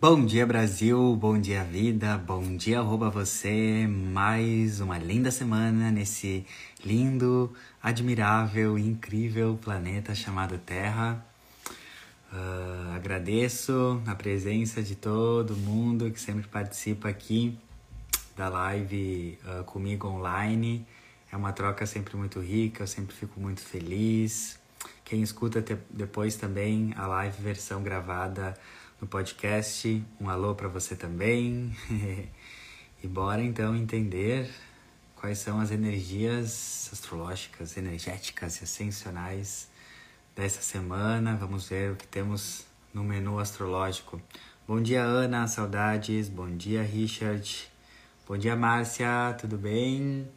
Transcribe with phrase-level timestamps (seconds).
[0.00, 6.46] Bom dia Brasil, bom dia vida, bom dia arroba você, mais uma linda semana nesse
[6.84, 11.26] lindo, admirável, incrível planeta chamado Terra.
[12.32, 17.58] Uh, agradeço a presença de todo mundo que sempre participa aqui
[18.36, 20.86] da live uh, comigo online.
[21.32, 24.60] É uma troca sempre muito rica, eu sempre fico muito feliz.
[25.04, 25.60] Quem escuta
[25.90, 28.54] depois também a live versão gravada
[29.00, 30.04] no podcast.
[30.20, 31.74] Um alô para você também.
[33.02, 34.50] e bora então entender
[35.14, 39.68] quais são as energias astrológicas, energéticas e ascensionais
[40.34, 41.36] dessa semana.
[41.36, 44.20] Vamos ver o que temos no menu astrológico.
[44.66, 46.28] Bom dia, Ana, saudades.
[46.28, 47.68] Bom dia, Richard.
[48.26, 50.28] Bom dia, Márcia, tudo bem?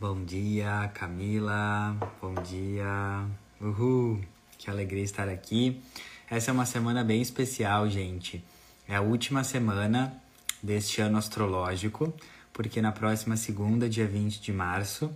[0.00, 1.94] Bom dia, Camila.
[2.22, 3.26] Bom dia.
[3.60, 4.39] Uhul.
[4.70, 5.82] Que alegria estar aqui.
[6.30, 8.42] Essa é uma semana bem especial, gente.
[8.88, 10.14] É a última semana
[10.62, 12.14] deste ano astrológico,
[12.52, 15.10] porque na próxima segunda, dia 20 de março,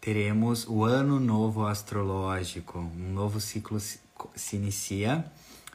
[0.00, 2.78] teremos o Ano Novo Astrológico.
[2.78, 3.98] Um novo ciclo se,
[4.36, 5.24] se inicia,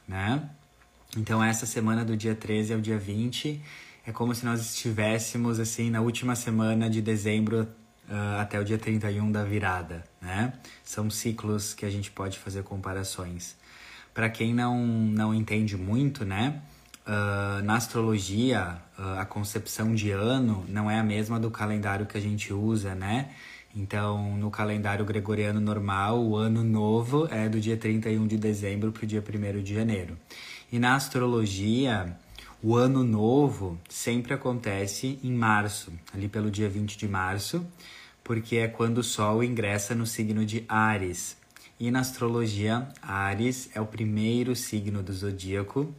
[0.08, 0.49] né?
[1.17, 3.61] Então, essa semana do dia 13 ao dia 20
[4.08, 7.67] é como se nós estivéssemos, assim, na última semana de dezembro
[8.09, 10.53] uh, até o dia 31 da virada, né?
[10.84, 13.56] São ciclos que a gente pode fazer comparações.
[14.14, 16.61] Para quem não, não entende muito, né?
[17.06, 22.17] Uh, na astrologia, uh, a concepção de ano não é a mesma do calendário que
[22.17, 23.30] a gente usa, né?
[23.76, 29.03] Então, no calendário gregoriano normal, o ano novo é do dia 31 de dezembro para
[29.03, 30.17] o dia 1 de janeiro.
[30.72, 32.17] E na astrologia,
[32.67, 37.63] o ano novo sempre acontece em março, ali pelo dia 20 de março,
[38.23, 41.38] porque é quando o Sol ingressa no signo de Ares.
[41.80, 45.93] E na astrologia, Ares é o primeiro signo do zodíaco,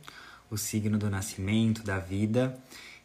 [0.51, 2.59] o signo do nascimento, da vida.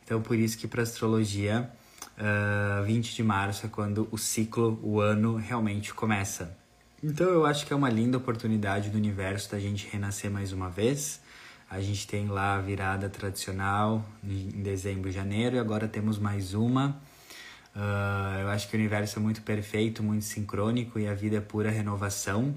[0.03, 1.69] Então, por isso que para astrologia,
[2.17, 6.57] uh, ah, 20 de março é quando o ciclo, o ano realmente começa.
[7.03, 10.67] Então, eu acho que é uma linda oportunidade do universo da gente renascer mais uma
[10.67, 11.20] vez
[11.71, 16.53] a gente tem lá a virada tradicional em dezembro e janeiro, e agora temos mais
[16.53, 16.99] uma.
[17.73, 21.39] Uh, eu acho que o universo é muito perfeito, muito sincrônico e a vida é
[21.39, 22.53] pura renovação.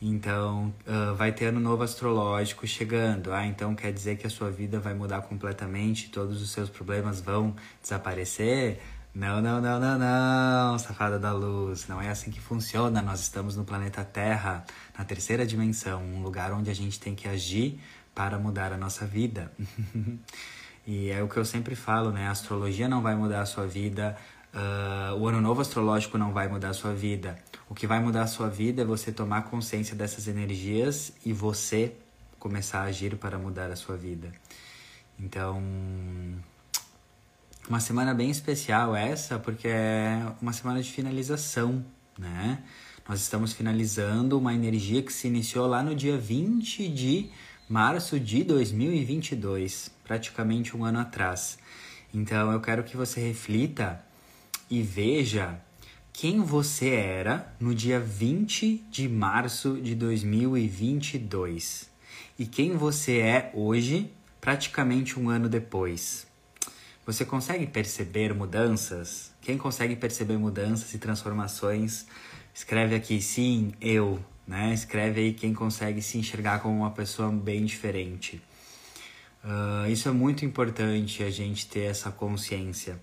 [0.00, 3.32] Então, uh, vai ter ano novo astrológico chegando.
[3.32, 7.20] Ah, então quer dizer que a sua vida vai mudar completamente, todos os seus problemas
[7.20, 8.80] vão desaparecer?
[9.12, 11.88] Não, não, não, não, não, safada da luz.
[11.88, 13.02] Não é assim que funciona.
[13.02, 14.64] Nós estamos no planeta Terra,
[14.96, 17.80] na terceira dimensão, um lugar onde a gente tem que agir
[18.14, 19.52] para mudar a nossa vida.
[20.86, 22.28] e é o que eu sempre falo, né?
[22.28, 24.16] A astrologia não vai mudar a sua vida,
[24.54, 27.38] uh, o ano novo astrológico não vai mudar a sua vida.
[27.68, 31.94] O que vai mudar a sua vida é você tomar consciência dessas energias e você
[32.38, 34.30] começar a agir para mudar a sua vida.
[35.18, 35.62] Então,
[37.68, 41.84] uma semana bem especial essa, porque é uma semana de finalização,
[42.18, 42.62] né?
[43.08, 47.30] Nós estamos finalizando uma energia que se iniciou lá no dia 20 de
[47.68, 51.58] março de 2022, praticamente um ano atrás.
[52.12, 54.04] Então eu quero que você reflita
[54.68, 55.58] e veja
[56.12, 61.90] quem você era no dia 20 de março de 2022
[62.38, 66.26] e quem você é hoje, praticamente um ano depois.
[67.06, 69.32] Você consegue perceber mudanças?
[69.40, 72.06] Quem consegue perceber mudanças e transformações?
[72.52, 74.72] Escreve aqui sim, eu né?
[74.72, 78.40] Escreve aí quem consegue se enxergar como uma pessoa bem diferente.
[79.44, 82.98] Uh, isso é muito importante a gente ter essa consciência,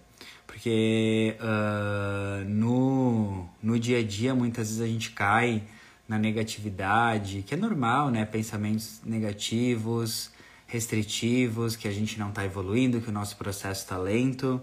[0.48, 5.62] porque uh, no, no dia a dia muitas vezes a gente cai
[6.08, 8.26] na negatividade, que é normal, né?
[8.26, 10.32] Pensamentos negativos,
[10.68, 14.60] restritivos, que a gente não está evoluindo, que o nosso processo está lento,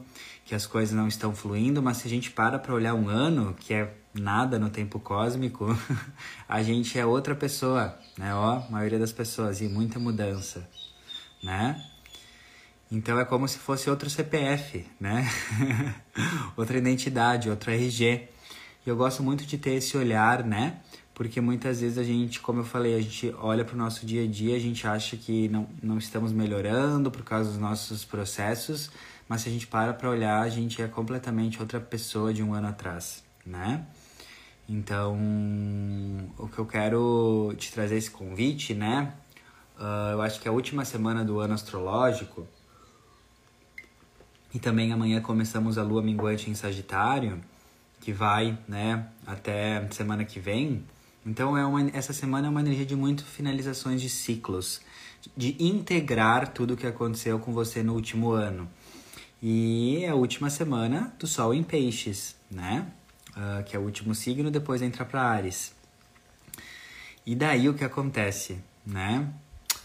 [0.48, 3.54] que as coisas não estão fluindo, mas se a gente para para olhar um ano,
[3.60, 5.66] que é nada no tempo cósmico,
[6.48, 8.34] a gente é outra pessoa, né?
[8.34, 10.66] Ó, a maioria das pessoas, e muita mudança,
[11.42, 11.84] né?
[12.90, 15.30] Então é como se fosse outro CPF, né?
[16.56, 18.26] outra identidade, outro RG.
[18.86, 20.78] E eu gosto muito de ter esse olhar, né?
[21.12, 24.24] Porque muitas vezes a gente, como eu falei, a gente olha para o nosso dia
[24.24, 28.90] a dia, a gente acha que não, não estamos melhorando por causa dos nossos processos,
[29.28, 32.54] mas se a gente para para olhar, a gente é completamente outra pessoa de um
[32.54, 33.86] ano atrás, né?
[34.68, 35.16] Então,
[36.36, 39.14] o que eu quero te trazer esse convite, né?
[39.78, 42.46] Uh, eu acho que é a última semana do ano astrológico
[44.52, 47.40] e também amanhã começamos a lua minguante em Sagitário,
[48.00, 50.84] que vai, né, até semana que vem.
[51.24, 54.80] Então é uma, essa semana é uma energia de muito finalizações de ciclos,
[55.36, 58.68] de integrar tudo o que aconteceu com você no último ano.
[59.40, 62.90] E é a última semana do Sol em Peixes, né?
[63.30, 65.72] Uh, que é o último signo, depois entra para Ares.
[67.24, 69.32] E daí o que acontece, né?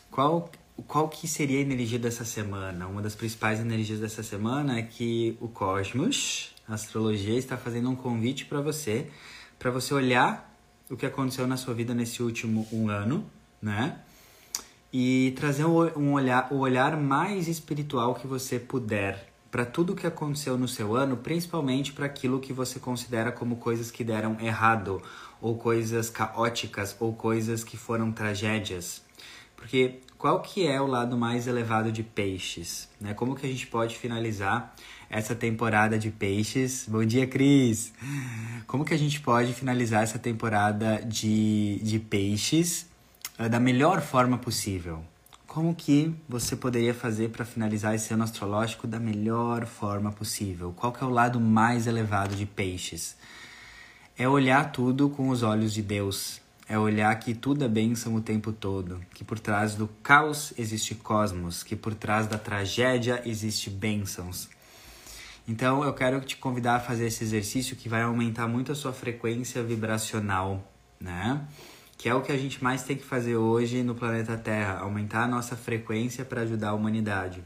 [0.09, 0.51] Qual,
[0.87, 2.87] qual que seria a energia dessa semana?
[2.87, 7.95] Uma das principais energias dessa semana é que o cosmos, a astrologia, está fazendo um
[7.95, 9.07] convite para você,
[9.59, 10.51] para você olhar
[10.89, 13.23] o que aconteceu na sua vida nesse último um ano,
[13.61, 13.99] né?
[14.91, 20.07] E trazer um olhar, o olhar mais espiritual que você puder para tudo o que
[20.07, 24.99] aconteceu no seu ano, principalmente para aquilo que você considera como coisas que deram errado,
[25.39, 29.03] ou coisas caóticas, ou coisas que foram tragédias.
[29.55, 32.89] Porque qual que é o lado mais elevado de peixes?
[32.99, 33.13] Né?
[33.13, 34.73] Como que a gente pode finalizar
[35.07, 36.87] essa temporada de peixes?
[36.89, 37.93] Bom dia, Cris!
[38.65, 42.87] Como que a gente pode finalizar essa temporada de, de peixes
[43.37, 45.05] uh, da melhor forma possível?
[45.53, 50.73] Como que você poderia fazer para finalizar esse ano astrológico da melhor forma possível?
[50.75, 53.15] Qual que é o lado mais elevado de peixes?
[54.17, 56.41] É olhar tudo com os olhos de Deus.
[56.67, 60.95] É olhar que tudo é bênção o tempo todo, que por trás do caos existe
[60.95, 64.49] cosmos, que por trás da tragédia existe bênçãos.
[65.47, 68.91] Então eu quero te convidar a fazer esse exercício que vai aumentar muito a sua
[68.91, 70.67] frequência vibracional,
[70.99, 71.47] né?
[71.97, 75.23] Que é o que a gente mais tem que fazer hoje no planeta Terra, aumentar
[75.23, 77.43] a nossa frequência para ajudar a humanidade.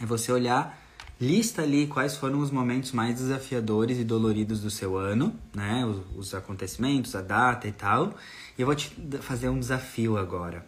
[0.00, 0.78] É você olhar,
[1.20, 5.84] lista ali quais foram os momentos mais desafiadores e doloridos do seu ano, né?
[5.86, 8.14] Os, os acontecimentos, a data e tal.
[8.58, 10.66] E eu vou te fazer um desafio agora.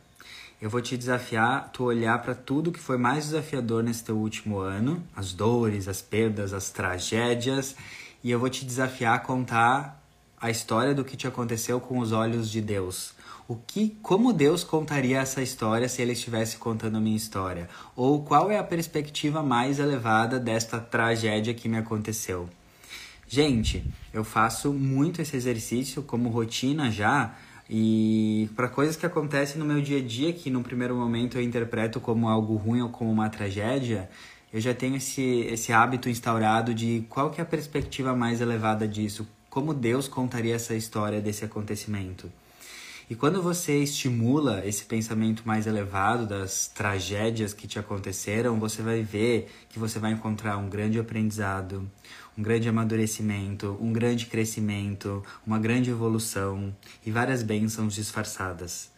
[0.61, 4.59] Eu vou te desafiar tu olhar para tudo que foi mais desafiador nesse teu último
[4.59, 7.77] ano, as dores, as perdas, as tragédias,
[8.25, 10.03] e eu vou te desafiar a contar
[10.41, 13.15] a história do que te aconteceu com os olhos de Deus.
[13.49, 17.69] O que, como Deus contaria essa história se ele estivesse contando a minha história?
[17.95, 22.49] Ou qual é a perspectiva mais elevada desta tragédia que me aconteceu?
[23.29, 27.35] Gente, eu faço muito esse exercício como rotina já
[27.69, 31.43] e para coisas que acontecem no meu dia a dia que no primeiro momento eu
[31.43, 34.09] interpreto como algo ruim ou como uma tragédia,
[34.53, 38.87] eu já tenho esse, esse hábito instaurado de qual que é a perspectiva mais elevada
[38.87, 42.31] disso, como Deus contaria essa história desse acontecimento.
[43.09, 49.01] E quando você estimula esse pensamento mais elevado das tragédias que te aconteceram, você vai
[49.01, 51.91] ver que você vai encontrar um grande aprendizado,
[52.37, 56.77] um grande amadurecimento, um grande crescimento, uma grande evolução
[57.07, 58.91] e várias bênçãos disfarçadas.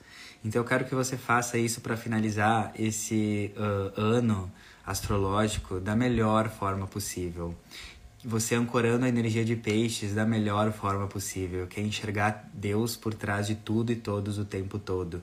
[0.44, 4.50] Então eu quero que você faça isso para finalizar esse uh, ano
[4.84, 7.54] astrológico da melhor forma possível
[8.28, 13.14] você ancorando a energia de peixes da melhor forma possível, que é enxergar Deus por
[13.14, 15.22] trás de tudo e todos o tempo todo.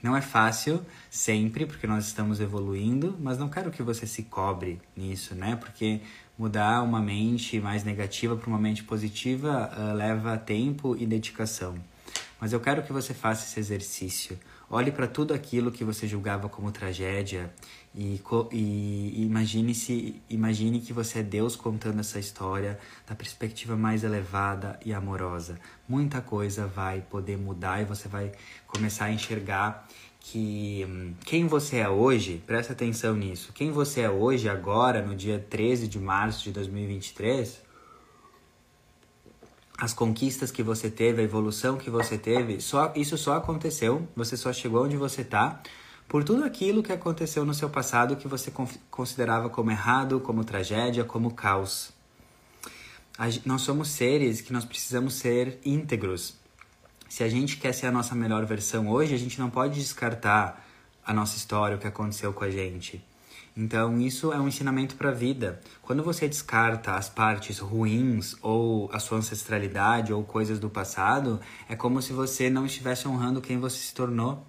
[0.00, 0.80] Não é fácil
[1.10, 5.56] sempre, porque nós estamos evoluindo, mas não quero que você se cobre nisso, né?
[5.56, 6.00] Porque
[6.38, 11.74] mudar uma mente mais negativa para uma mente positiva uh, leva tempo e dedicação.
[12.44, 14.38] Mas eu quero que você faça esse exercício.
[14.68, 17.50] Olhe para tudo aquilo que você julgava como tragédia
[17.94, 18.20] e,
[18.52, 24.78] e imagine, se, imagine que você é Deus contando essa história da perspectiva mais elevada
[24.84, 25.58] e amorosa.
[25.88, 28.30] Muita coisa vai poder mudar e você vai
[28.66, 29.88] começar a enxergar
[30.20, 35.16] que hum, quem você é hoje, presta atenção nisso, quem você é hoje, agora, no
[35.16, 37.63] dia 13 de março de 2023,
[39.76, 44.36] as conquistas que você teve, a evolução que você teve, só isso só aconteceu, você
[44.36, 45.60] só chegou onde você está
[46.08, 48.52] por tudo aquilo que aconteceu no seu passado que você
[48.90, 51.92] considerava como errado, como tragédia, como caos.
[53.44, 56.36] nós somos seres que nós precisamos ser íntegros.
[57.08, 60.64] Se a gente quer ser a nossa melhor versão hoje, a gente não pode descartar
[61.04, 63.04] a nossa história, o que aconteceu com a gente.
[63.56, 65.60] Então, isso é um ensinamento para a vida.
[65.80, 71.76] Quando você descarta as partes ruins ou a sua ancestralidade ou coisas do passado, é
[71.76, 74.44] como se você não estivesse honrando quem você se tornou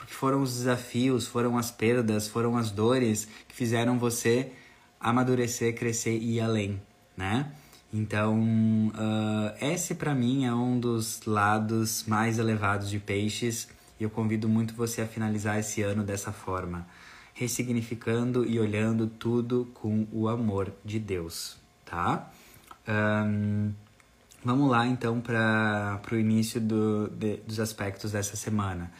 [0.00, 4.50] porque foram os desafios, foram as perdas, foram as dores que fizeram você
[4.98, 6.80] amadurecer, crescer e ir além,
[7.16, 7.52] né?
[7.92, 8.38] Então,
[8.94, 14.48] uh, esse para mim é um dos lados mais elevados de peixes e eu convido
[14.48, 16.86] muito você a finalizar esse ano dessa forma,
[17.40, 21.56] ressignificando e olhando tudo com o amor de Deus,
[21.86, 22.30] tá?
[22.86, 23.72] Um,
[24.44, 28.92] vamos lá então para o início do, de, dos aspectos dessa semana.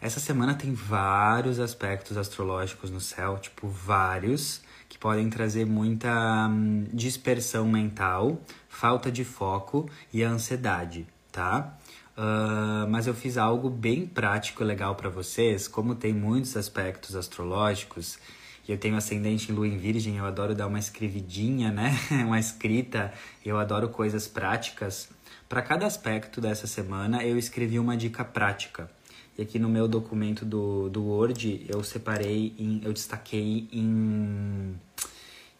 [0.00, 6.86] Essa semana tem vários aspectos astrológicos no céu, tipo vários, que podem trazer muita hum,
[6.92, 11.76] dispersão mental, falta de foco e ansiedade, tá?
[12.20, 15.66] Uh, mas eu fiz algo bem prático e legal para vocês.
[15.66, 18.18] Como tem muitos aspectos astrológicos
[18.68, 21.98] e eu tenho ascendente em lua em virgem, eu adoro dar uma escrevidinha, né?
[22.26, 23.10] uma escrita,
[23.42, 25.08] eu adoro coisas práticas.
[25.48, 28.90] Para cada aspecto dessa semana, eu escrevi uma dica prática.
[29.38, 34.74] E aqui no meu documento do, do Word, eu separei, em, eu destaquei em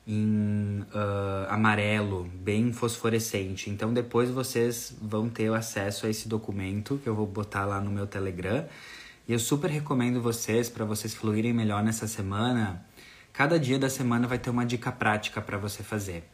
[0.06, 3.70] em uh, amarelo, bem fosforescente.
[3.70, 7.90] Então depois vocês vão ter acesso a esse documento que eu vou botar lá no
[7.90, 8.66] meu Telegram.
[9.28, 12.84] E eu super recomendo vocês, para vocês fluírem melhor nessa semana,
[13.32, 16.24] cada dia da semana vai ter uma dica prática para você fazer.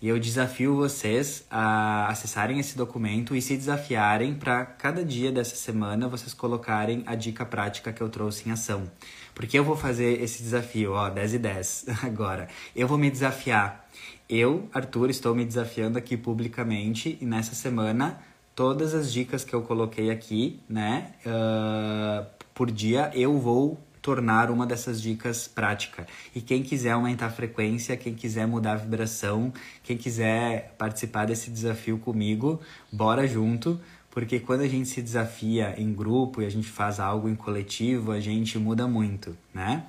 [0.00, 5.56] E eu desafio vocês a acessarem esse documento e se desafiarem para cada dia dessa
[5.56, 8.90] semana vocês colocarem a dica prática que eu trouxe em ação.
[9.36, 12.48] Porque eu vou fazer esse desafio, ó, 10 e 10 agora.
[12.74, 13.86] Eu vou me desafiar.
[14.28, 18.18] Eu, Arthur, estou me desafiando aqui publicamente e nessa semana
[18.54, 24.64] todas as dicas que eu coloquei aqui, né, uh, por dia, eu vou tornar uma
[24.64, 26.06] dessas dicas prática.
[26.34, 29.52] E quem quiser aumentar a frequência, quem quiser mudar a vibração,
[29.82, 32.58] quem quiser participar desse desafio comigo,
[32.90, 33.78] bora junto
[34.16, 38.12] porque quando a gente se desafia em grupo e a gente faz algo em coletivo,
[38.12, 39.84] a gente muda muito, né?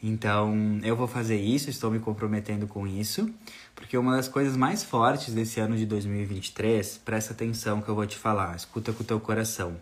[0.00, 3.28] Então, eu vou fazer isso, estou me comprometendo com isso,
[3.74, 8.06] porque uma das coisas mais fortes desse ano de 2023, presta atenção que eu vou
[8.06, 9.76] te falar, escuta com o teu coração.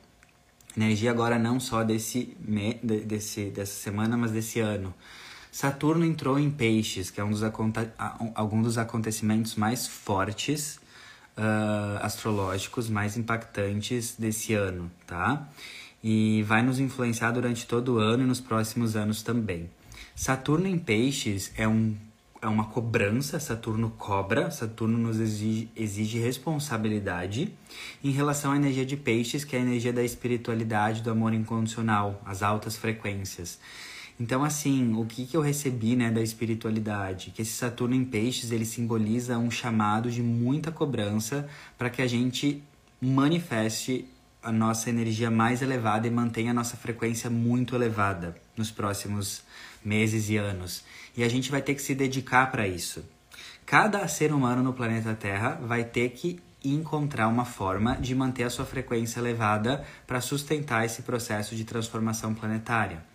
[0.75, 2.35] Energia agora não só desse,
[2.83, 4.95] desse dessa semana, mas desse ano.
[5.52, 7.42] Saturno entrou em Peixes, que é um dos,
[8.35, 10.80] algum dos acontecimentos mais fortes
[11.37, 15.49] uh, astrológicos mais impactantes desse ano, tá?
[16.02, 19.68] E vai nos influenciar durante todo o ano e nos próximos anos também.
[20.14, 21.96] Saturno em Peixes é um
[22.42, 27.52] é uma cobrança, Saturno cobra, Saturno nos exige, exige, responsabilidade
[28.02, 32.20] em relação à energia de peixes, que é a energia da espiritualidade, do amor incondicional,
[32.25, 33.58] as altas frequências.
[34.21, 37.31] Então, assim, o que, que eu recebi né, da espiritualidade?
[37.31, 41.49] Que esse Saturno em Peixes ele simboliza um chamado de muita cobrança
[41.79, 42.62] para que a gente
[43.00, 44.05] manifeste
[44.43, 49.43] a nossa energia mais elevada e mantenha a nossa frequência muito elevada nos próximos
[49.83, 50.85] meses e anos.
[51.17, 53.03] E a gente vai ter que se dedicar para isso.
[53.65, 58.50] Cada ser humano no planeta Terra vai ter que encontrar uma forma de manter a
[58.50, 63.09] sua frequência elevada para sustentar esse processo de transformação planetária.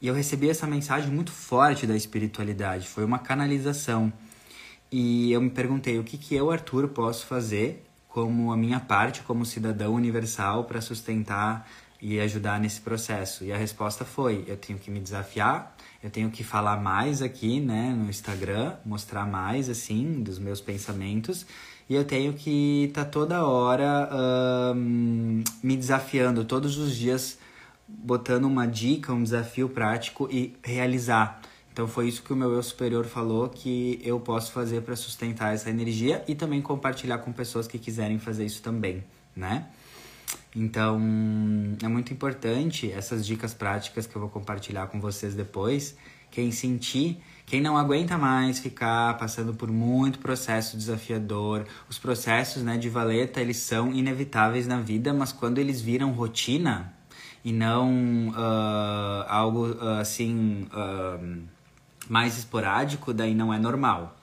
[0.00, 4.12] E eu recebi essa mensagem muito forte da espiritualidade, foi uma canalização.
[4.92, 9.22] E eu me perguntei o que, que eu, Arthur, posso fazer como a minha parte
[9.22, 11.68] como cidadão universal para sustentar
[12.00, 13.44] e ajudar nesse processo.
[13.44, 17.60] E a resposta foi: eu tenho que me desafiar, eu tenho que falar mais aqui,
[17.60, 21.46] né, no Instagram, mostrar mais assim dos meus pensamentos.
[21.88, 24.10] E eu tenho que estar tá toda hora
[24.74, 27.38] um, me desafiando, todos os dias
[27.88, 31.40] botando uma dica, um desafio prático e realizar.
[31.72, 35.54] Então foi isso que o meu eu superior falou que eu posso fazer para sustentar
[35.54, 39.04] essa energia e também compartilhar com pessoas que quiserem fazer isso também,
[39.36, 39.66] né?
[40.54, 40.98] Então,
[41.82, 45.94] é muito importante essas dicas práticas que eu vou compartilhar com vocês depois.
[46.30, 52.78] Quem sentir, quem não aguenta mais ficar passando por muito processo desafiador, os processos, né,
[52.78, 56.95] de valeta, eles são inevitáveis na vida, mas quando eles viram rotina,
[57.46, 61.42] e não uh, algo uh, assim uh,
[62.08, 64.16] mais esporádico, daí não é normal.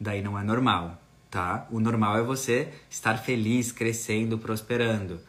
[0.00, 1.64] Daí não é normal, tá?
[1.70, 5.20] O normal é você estar feliz, crescendo, prosperando.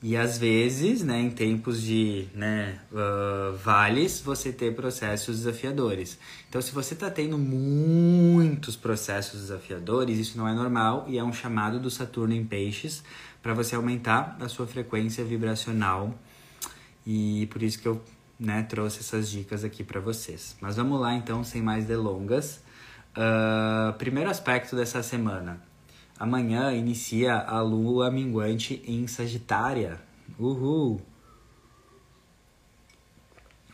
[0.00, 6.16] E às vezes, né, em tempos de né, uh, vales, você ter processos desafiadores.
[6.48, 11.32] Então, se você está tendo muitos processos desafiadores, isso não é normal e é um
[11.32, 13.02] chamado do Saturno em Peixes
[13.42, 16.16] para você aumentar a sua frequência vibracional
[17.06, 18.02] e por isso que eu
[18.38, 20.56] né, trouxe essas dicas aqui para vocês.
[20.60, 22.60] Mas vamos lá então, sem mais delongas.
[23.16, 25.62] Uh, primeiro aspecto dessa semana.
[26.18, 30.00] Amanhã inicia a lua minguante em Sagitária.
[30.38, 31.00] Uhul!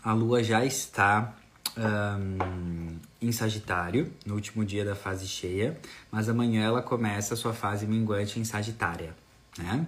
[0.04, 1.36] A lua já está
[1.76, 7.52] um, em Sagitário, no último dia da fase cheia, mas amanhã ela começa a sua
[7.52, 9.14] fase minguante em Sagitária,
[9.56, 9.86] né?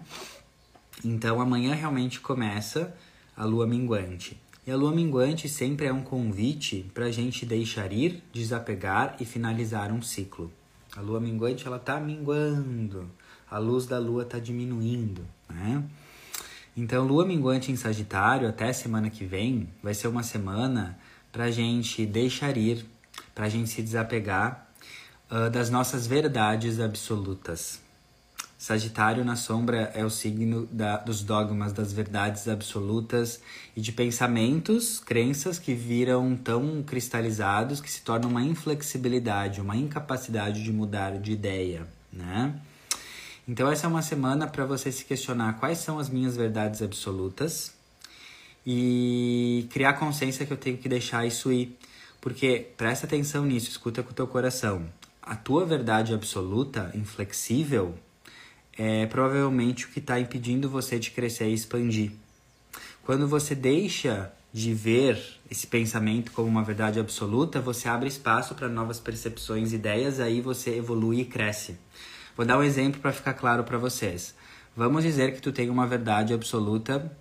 [1.05, 2.95] Então amanhã realmente começa
[3.37, 4.41] a lua minguante.
[4.67, 9.25] E a lua minguante sempre é um convite para a gente deixar ir, desapegar e
[9.25, 10.51] finalizar um ciclo.
[10.97, 13.11] A lua minguante ela está minguando,
[13.51, 15.83] a luz da lua está diminuindo, né?
[16.77, 20.99] Então, lua minguante em Sagitário até semana que vem vai ser uma semana
[21.31, 22.85] para a gente deixar ir,
[23.35, 24.67] para a gente se desapegar
[25.31, 27.84] uh, das nossas verdades absolutas.
[28.57, 33.41] Sagitário na sombra é o signo da, dos dogmas, das verdades absolutas
[33.77, 40.63] e de pensamentos, crenças que viram tão cristalizados que se tornam uma inflexibilidade, uma incapacidade
[40.63, 42.55] de mudar de ideia, né?
[43.47, 47.75] Então essa é uma semana para você se questionar quais são as minhas verdades absolutas
[48.67, 51.77] e criar consciência que eu tenho que deixar isso ir.
[52.21, 54.87] Porque presta atenção nisso, escuta com o teu coração.
[55.23, 57.95] A tua verdade absoluta, inflexível,
[58.77, 62.13] é provavelmente o que está impedindo você de crescer e expandir.
[63.05, 68.69] Quando você deixa de ver esse pensamento como uma verdade absoluta, você abre espaço para
[68.69, 71.77] novas percepções, ideias, aí você evolui e cresce.
[72.37, 74.35] Vou dar um exemplo para ficar claro para vocês.
[74.77, 77.17] Vamos dizer que tu tem uma verdade absoluta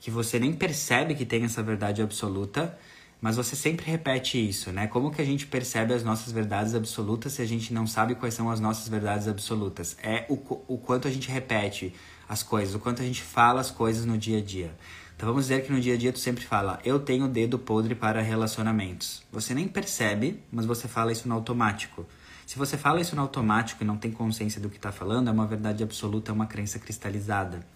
[0.00, 2.78] que você nem percebe que tem essa verdade absoluta,
[3.20, 4.86] mas você sempre repete isso, né?
[4.86, 8.34] Como que a gente percebe as nossas verdades absolutas se a gente não sabe quais
[8.34, 9.96] são as nossas verdades absolutas?
[10.02, 10.34] É o,
[10.68, 11.92] o quanto a gente repete
[12.28, 14.72] as coisas, o quanto a gente fala as coisas no dia a dia.
[15.16, 17.96] Então vamos dizer que no dia a dia tu sempre fala, eu tenho dedo podre
[17.96, 19.24] para relacionamentos.
[19.32, 22.06] Você nem percebe, mas você fala isso no automático.
[22.46, 25.32] Se você fala isso no automático e não tem consciência do que está falando, é
[25.32, 27.66] uma verdade absoluta, é uma crença cristalizada.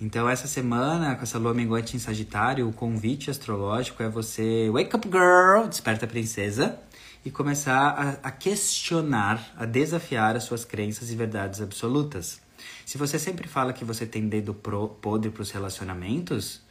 [0.00, 4.94] Então, essa semana, com essa lua minguante em Sagitário, o convite astrológico é você wake
[4.94, 6.78] up girl, desperta princesa,
[7.24, 12.40] e começar a, a questionar, a desafiar as suas crenças e verdades absolutas.
[12.86, 16.62] Se você sempre fala que você tem dedo pro, podre para os relacionamentos,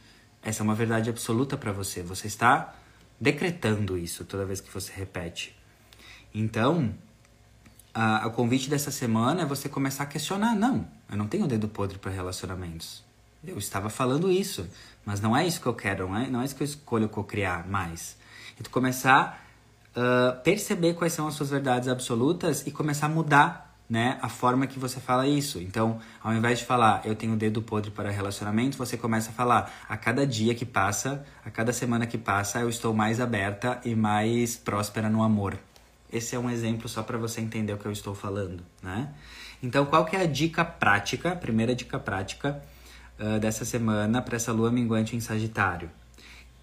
[0.42, 2.02] essa é uma verdade absoluta para você.
[2.02, 2.74] Você está
[3.20, 5.54] decretando isso toda vez que você repete.
[6.34, 6.94] Então,
[7.92, 10.54] a, o convite dessa semana é você começar a questionar.
[10.54, 13.07] Não, eu não tenho dedo podre para relacionamentos.
[13.46, 14.68] Eu estava falando isso,
[15.04, 17.08] mas não é isso que eu quero, não é, não é isso que eu escolho
[17.08, 18.16] co-criar mais.
[18.58, 19.44] E tu começar
[19.94, 24.28] a uh, perceber quais são as suas verdades absolutas e começar a mudar né, a
[24.28, 25.60] forma que você fala isso.
[25.60, 29.72] Então, ao invés de falar eu tenho dedo podre para relacionamento, você começa a falar
[29.88, 33.94] a cada dia que passa, a cada semana que passa, eu estou mais aberta e
[33.94, 35.58] mais próspera no amor.
[36.12, 39.12] Esse é um exemplo só para você entender o que eu estou falando, né?
[39.62, 41.34] Então, qual que é a dica prática?
[41.34, 42.62] Primeira dica prática
[43.18, 45.90] uh, dessa semana para essa lua minguante em Sagitário.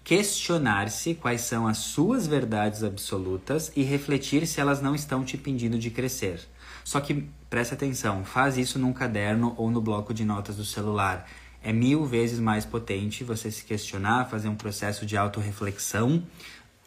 [0.02, 5.78] Questionar-se quais são as suas verdades absolutas e refletir se elas não estão te impedindo
[5.78, 6.40] de crescer.
[6.84, 11.28] Só que presta atenção, faz isso num caderno ou no bloco de notas do celular.
[11.60, 16.22] É mil vezes mais potente você se questionar, fazer um processo de autorreflexão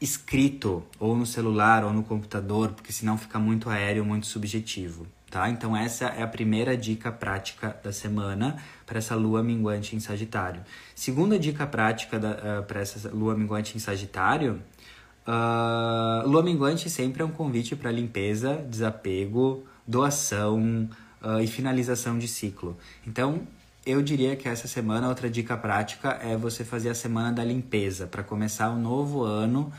[0.02, 5.50] escrito, ou no celular ou no computador, porque senão fica muito aéreo, muito subjetivo tá?
[5.50, 10.62] Então essa é a primeira dica prática da semana para essa lua minguante em Sagitário.
[10.96, 14.62] Segunda dica prática uh, ah, para essa lua minguante em Sagitário,
[15.28, 20.89] uh, lua minguante sempre é um convite para limpeza, desapego, doação
[21.22, 22.78] uh, e finalização de ciclo.
[23.06, 23.48] Então
[23.86, 28.06] eu diria que essa semana outra dica prática é você fazer a semana da limpeza
[28.06, 29.72] para começar o um novo ano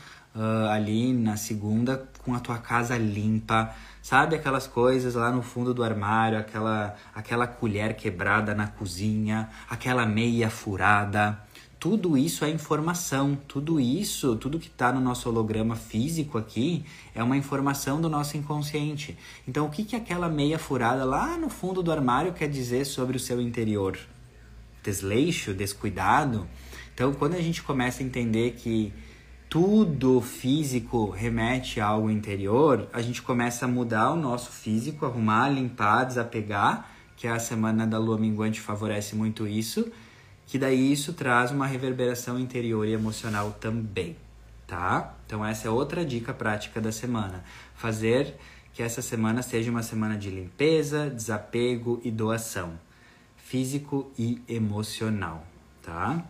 [0.71, 5.83] ali na segunda com a tua casa limpa Sabe aquelas coisas lá no fundo do
[5.83, 11.39] armário, aquela, aquela colher quebrada na cozinha, aquela meia furada.
[11.79, 17.23] Tudo isso é informação, tudo isso, tudo que está no nosso holograma físico aqui é
[17.23, 19.17] uma informação do nosso inconsciente.
[19.47, 23.17] Então, o que, que aquela meia furada lá no fundo do armário quer dizer sobre
[23.17, 23.99] o seu interior?
[24.83, 26.47] Desleixo, descuidado?
[26.93, 28.91] Então, quando a gente começa a entender que
[29.51, 35.49] tudo físico remete a algo interior, a gente começa a mudar o nosso físico, arrumar,
[35.49, 39.91] limpar, desapegar, que a semana da lua minguante favorece muito isso,
[40.47, 44.15] que daí isso traz uma reverberação interior e emocional também,
[44.65, 45.15] tá?
[45.25, 47.43] Então essa é outra dica prática da semana,
[47.75, 48.37] fazer
[48.73, 52.79] que essa semana seja uma semana de limpeza, desapego e doação,
[53.35, 55.45] físico e emocional,
[55.83, 56.23] tá?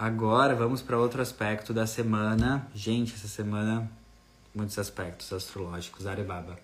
[0.00, 2.66] Agora vamos para outro aspecto da semana.
[2.74, 3.86] Gente, essa semana,
[4.54, 6.58] muitos aspectos astrológicos, Arebaba.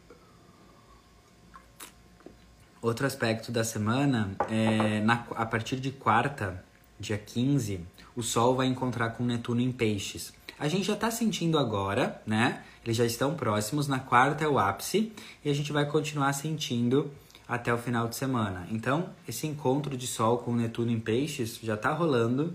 [2.81, 6.65] Outro aspecto da semana é na, a partir de quarta,
[6.99, 7.81] dia 15,
[8.17, 10.33] o Sol vai encontrar com Netuno em Peixes.
[10.59, 12.65] A gente já está sentindo agora, né?
[12.83, 13.87] Eles já estão próximos.
[13.87, 15.13] Na quarta é o ápice
[15.45, 17.13] e a gente vai continuar sentindo
[17.47, 18.67] até o final de semana.
[18.71, 22.55] Então, esse encontro de Sol com Netuno em Peixes já está rolando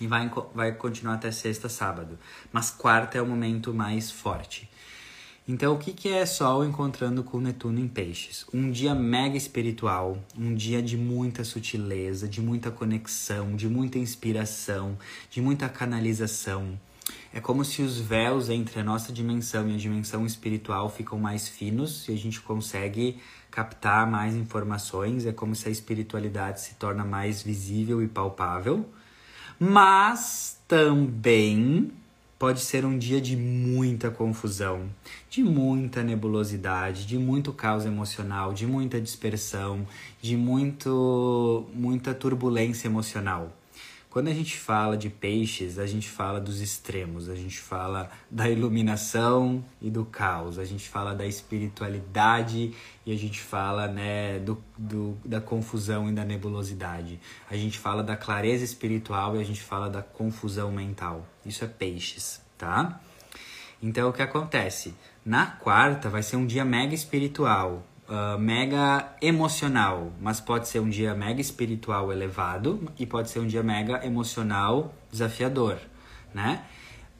[0.00, 2.18] e vai, vai continuar até sexta, sábado.
[2.52, 4.68] Mas quarta é o momento mais forte.
[5.48, 8.44] Então, o que, que é Sol encontrando com Netuno em Peixes?
[8.52, 14.98] Um dia mega espiritual, um dia de muita sutileza, de muita conexão, de muita inspiração,
[15.30, 16.76] de muita canalização.
[17.32, 21.46] É como se os véus entre a nossa dimensão e a dimensão espiritual ficam mais
[21.46, 25.26] finos e a gente consegue captar mais informações.
[25.26, 28.84] É como se a espiritualidade se torna mais visível e palpável.
[29.58, 31.90] Mas também
[32.38, 34.82] pode ser um dia de muita confusão,
[35.30, 39.86] de muita nebulosidade, de muito caos emocional, de muita dispersão,
[40.20, 43.50] de muito muita turbulência emocional.
[44.16, 48.48] Quando a gente fala de peixes, a gente fala dos extremos, a gente fala da
[48.48, 52.72] iluminação e do caos, a gente fala da espiritualidade
[53.04, 57.20] e a gente fala né, do, do, da confusão e da nebulosidade.
[57.50, 61.28] A gente fala da clareza espiritual e a gente fala da confusão mental.
[61.44, 62.98] Isso é peixes, tá?
[63.82, 64.94] Então o que acontece?
[65.26, 70.88] Na quarta vai ser um dia mega espiritual, uh, mega emocional, mas pode ser um
[70.88, 75.78] dia mega espiritual elevado e pode ser um dia mega emocional desafiador,
[76.34, 76.62] né?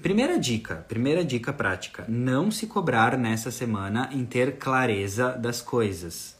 [0.00, 6.36] Primeira dica, primeira dica prática: não se cobrar nessa semana em ter clareza das coisas.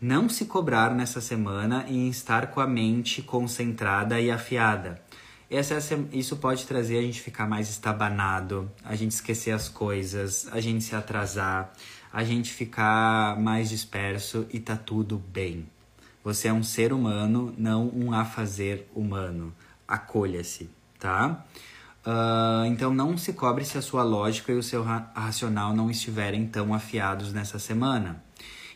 [0.00, 5.00] Não se cobrar nessa semana em estar com a mente concentrada e afiada.
[5.48, 5.78] Essa,
[6.12, 10.82] isso pode trazer a gente ficar mais estabanado, a gente esquecer as coisas, a gente
[10.82, 11.72] se atrasar
[12.16, 15.66] a gente ficar mais disperso e tá tudo bem.
[16.24, 19.52] Você é um ser humano, não um afazer humano.
[19.86, 21.44] Acolha-se, tá?
[22.06, 25.90] Uh, então não se cobre se a sua lógica e o seu ra racional não
[25.90, 28.24] estiverem tão afiados nessa semana.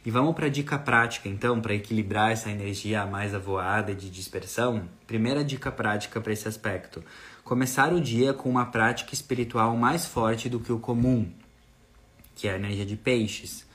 [0.05, 4.83] E vamos para a dica prática, então, para equilibrar essa energia mais avoada de dispersão.
[5.07, 7.03] Primeira dica prática para esse aspecto:
[7.42, 11.33] começar o dia com uma prática espiritual mais forte do que o comum
[12.40, 13.66] que é a energia de peixes,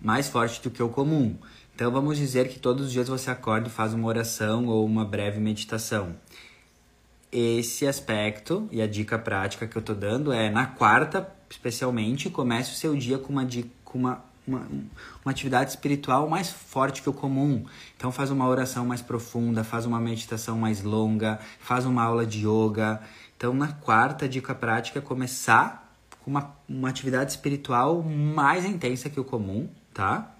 [0.00, 1.36] mais forte do que o comum.
[1.74, 5.04] Então vamos dizer que todos os dias você acorda e faz uma oração ou uma
[5.04, 6.16] breve meditação.
[7.30, 12.72] Esse aspecto e a dica prática que eu tô dando é na quarta, especialmente, comece
[12.72, 13.46] o seu dia com uma,
[13.84, 14.60] com uma, uma,
[15.22, 17.66] uma atividade espiritual mais forte que o comum.
[17.94, 22.46] Então faz uma oração mais profunda, faz uma meditação mais longa, faz uma aula de
[22.46, 23.02] yoga.
[23.36, 25.83] Então na quarta dica prática é começar com
[26.30, 30.34] uma, uma atividade espiritual mais intensa que o comum, tá?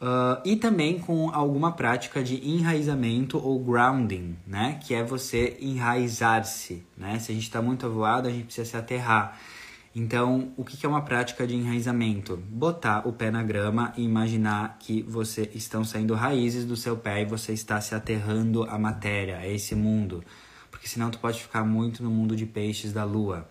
[0.00, 4.80] Uh, e também com alguma prática de enraizamento ou grounding, né?
[4.82, 7.18] Que é você enraizar-se, né?
[7.18, 9.38] Se a gente está muito avoado, a gente precisa se aterrar.
[9.94, 12.36] Então, o que é uma prática de enraizamento?
[12.36, 17.22] Botar o pé na grama e imaginar que você estão saindo raízes do seu pé
[17.22, 20.24] e você está se aterrando à matéria, a esse mundo.
[20.70, 23.46] Porque senão tu pode ficar muito no mundo de peixes da lua.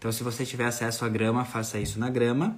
[0.00, 2.56] Então, se você tiver acesso à grama, faça isso na grama.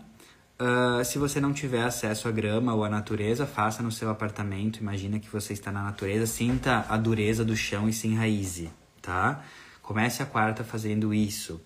[0.61, 4.79] Uh, se você não tiver acesso à grama ou à natureza, faça no seu apartamento.
[4.79, 8.71] Imagina que você está na natureza, sinta a dureza do chão e se enraize,
[9.03, 9.43] tá?
[9.83, 11.61] Comece a quarta fazendo isso.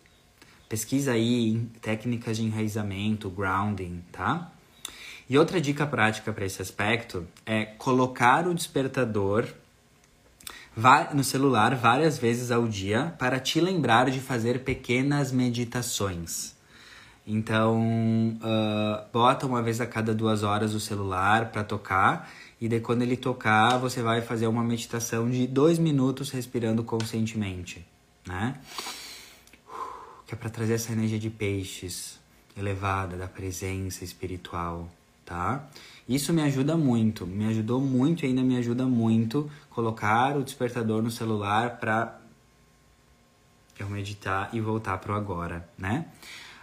[0.66, 4.50] Pesquisa aí técnicas de enraizamento, grounding, tá?
[5.28, 9.46] E outra dica prática para esse aspecto é colocar o despertador
[11.14, 16.54] no celular várias vezes ao dia para te lembrar de fazer pequenas meditações.
[17.26, 17.80] Então,
[18.36, 23.02] uh, bota uma vez a cada duas horas o celular para tocar e daí quando
[23.02, 27.84] ele tocar você vai fazer uma meditação de dois minutos respirando conscientemente,
[28.24, 28.56] né?
[30.26, 32.20] Que é para trazer essa energia de peixes
[32.56, 34.88] elevada da presença espiritual,
[35.24, 35.66] tá?
[36.08, 41.02] Isso me ajuda muito, me ajudou muito e ainda me ajuda muito colocar o despertador
[41.02, 42.20] no celular para
[43.78, 46.06] eu meditar e voltar para o agora, né?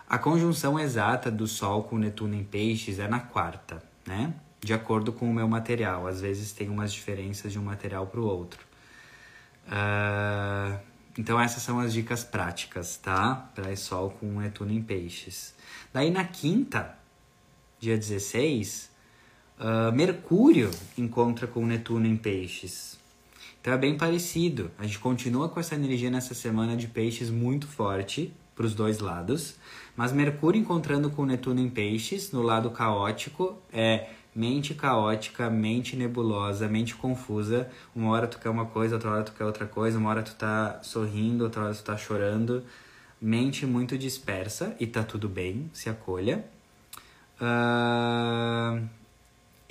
[0.08, 4.34] A conjunção exata do Sol com Netuno em Peixes é na quarta, né?
[4.62, 6.08] De acordo com o meu material.
[6.08, 8.66] Às vezes tem umas diferenças de um material para o outro.
[9.68, 10.80] Uh,
[11.18, 13.50] então essas são as dicas práticas, tá?
[13.54, 15.54] Para Sol com Netuno em Peixes.
[15.92, 16.98] Daí na quinta,
[17.80, 18.93] dia 16,
[19.60, 22.98] uh, Mercúrio encontra com Netuno em Peixes.
[23.62, 24.70] Então é bem parecido.
[24.78, 29.00] A gente continua com essa energia nessa semana de Peixes muito forte para os dois
[29.00, 29.56] lados,
[29.96, 36.68] mas Mercúrio encontrando com Netuno em Peixes no lado caótico é mente caótica, mente nebulosa,
[36.68, 37.70] mente confusa.
[37.96, 40.36] Uma hora tu quer uma coisa, outra hora tu quer outra coisa, uma hora tu
[40.36, 42.64] tá sorrindo, outra hora tu tá chorando.
[43.22, 46.44] Mente muito dispersa e tá tudo bem, se acolha.
[47.40, 48.88] Uh,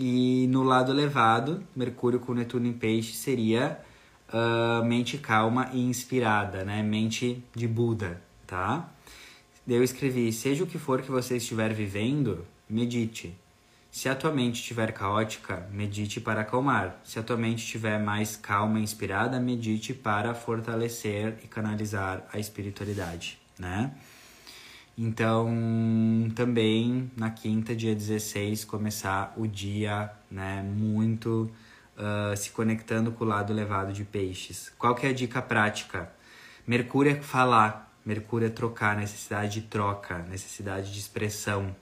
[0.04, 3.78] e no lado elevado, Mercúrio com Netuno em peixe seria
[4.32, 6.82] uh, mente calma e inspirada, né?
[6.82, 8.92] Mente de Buda, tá?
[9.66, 13.32] Eu escrevi: seja o que for que você estiver vivendo, medite.
[13.92, 17.00] Se a tua mente estiver caótica, medite para acalmar.
[17.04, 22.40] Se a tua mente estiver mais calma e inspirada, medite para fortalecer e canalizar a
[22.40, 23.92] espiritualidade, né?
[24.96, 25.48] Então,
[26.34, 31.50] também na quinta, dia 16, começar o dia, né, muito
[31.96, 34.70] uh, se conectando com o lado elevado de peixes.
[34.78, 36.12] Qual que é a dica prática?
[36.66, 41.74] Mercúrio é falar, Mercúrio é trocar, necessidade de troca, necessidade de expressão.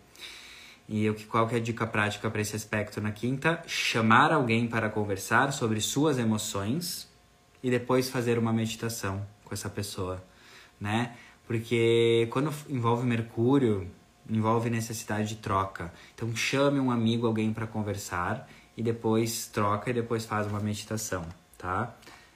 [0.88, 3.62] E eu, qual que é a dica prática para esse aspecto na quinta?
[3.66, 7.09] Chamar alguém para conversar sobre suas emoções
[7.62, 10.23] e depois fazer uma meditação com essa pessoa,
[10.81, 11.16] né?
[11.50, 13.90] Porque quando envolve Mercúrio,
[14.30, 15.92] envolve necessidade de troca.
[16.14, 21.26] Então chame um amigo, alguém para conversar e depois troca e depois faz uma meditação,
[21.58, 21.92] tá?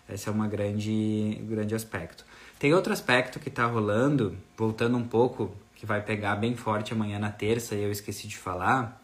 [0.09, 2.27] Esse é um grande, grande aspecto.
[2.59, 7.17] Tem outro aspecto que está rolando, voltando um pouco, que vai pegar bem forte amanhã
[7.17, 9.01] na terça e eu esqueci de falar.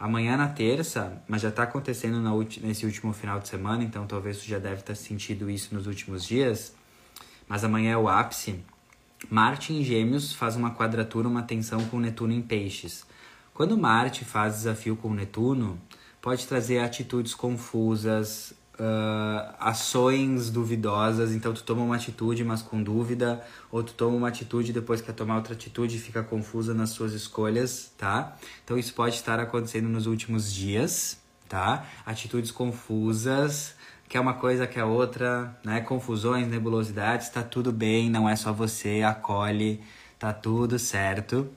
[0.00, 4.38] Amanhã na terça, mas já está acontecendo na nesse último final de semana, então talvez
[4.38, 6.74] você já deve ter sentido isso nos últimos dias.
[7.46, 8.64] Mas amanhã é o ápice
[9.30, 13.04] Marte em Gêmeos faz uma quadratura, uma tensão com Netuno em Peixes.
[13.52, 15.80] Quando Marte faz desafio com Netuno,
[16.22, 21.32] pode trazer atitudes confusas, uh, ações duvidosas.
[21.32, 25.12] Então, tu toma uma atitude, mas com dúvida, ou tu toma uma atitude depois quer
[25.12, 28.36] tomar outra atitude e fica confusa nas suas escolhas, tá?
[28.64, 31.84] Então, isso pode estar acontecendo nos últimos dias, tá?
[32.06, 33.74] Atitudes confusas
[34.08, 35.80] quer uma coisa, quer outra, né?
[35.80, 39.80] Confusões, nebulosidades, tá tudo bem, não é só você, acolhe,
[40.18, 41.48] tá tudo certo.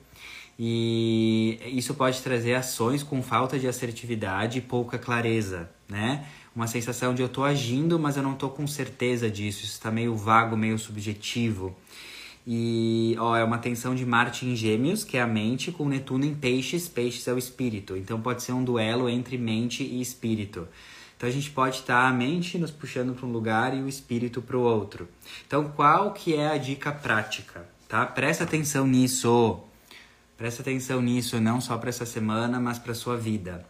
[0.58, 6.26] E isso pode trazer ações com falta de assertividade e pouca clareza, né?
[6.54, 9.90] Uma sensação de eu tô agindo, mas eu não tô com certeza disso, isso tá
[9.90, 11.74] meio vago, meio subjetivo.
[12.46, 16.24] E ó, é uma tensão de Marte em Gêmeos, que é a mente, com Netuno
[16.24, 17.96] em Peixes, Peixes é o espírito.
[17.96, 20.68] Então pode ser um duelo entre mente e espírito.
[21.22, 24.42] Então a gente pode estar a mente nos puxando para um lugar e o espírito
[24.42, 25.08] para o outro.
[25.46, 28.04] Então qual que é a dica prática, tá?
[28.04, 29.60] Presta atenção nisso.
[30.36, 33.64] Presta atenção nisso não só para essa semana, mas para sua vida.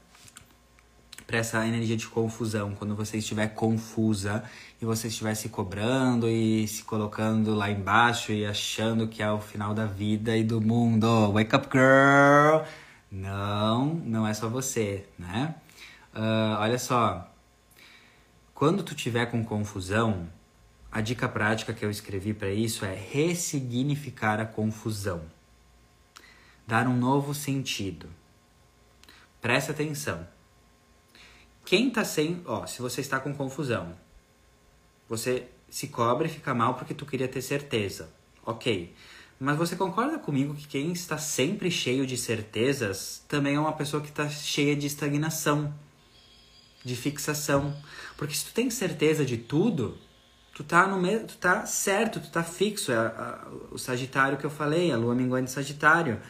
[1.26, 4.42] Para essa energia de confusão, quando você estiver confusa
[4.80, 9.40] e você estiver se cobrando e se colocando lá embaixo e achando que é o
[9.40, 11.30] final da vida e do mundo.
[11.32, 12.66] Wake up, girl!
[13.10, 15.54] Não, não é só você, né?
[16.14, 17.31] Uh, olha só,
[18.62, 20.30] quando tu tiver com confusão,
[20.88, 25.20] a dica prática que eu escrevi para isso é ressignificar a confusão.
[26.64, 28.08] Dar um novo sentido.
[29.40, 30.24] Presta atenção.
[31.64, 33.96] Quem tá sem, ó, se você está com confusão,
[35.08, 38.10] você se cobra e fica mal porque tu queria ter certeza.
[38.46, 38.94] OK.
[39.40, 44.00] Mas você concorda comigo que quem está sempre cheio de certezas também é uma pessoa
[44.00, 45.74] que está cheia de estagnação,
[46.84, 47.76] de fixação.
[48.22, 49.98] Porque se tu tem certeza de tudo,
[50.54, 52.92] tu tá no meio, tu tá certo, tu tá fixo.
[52.92, 56.20] É a, a, o Sagitário que eu falei, a lua minguante Sagitário.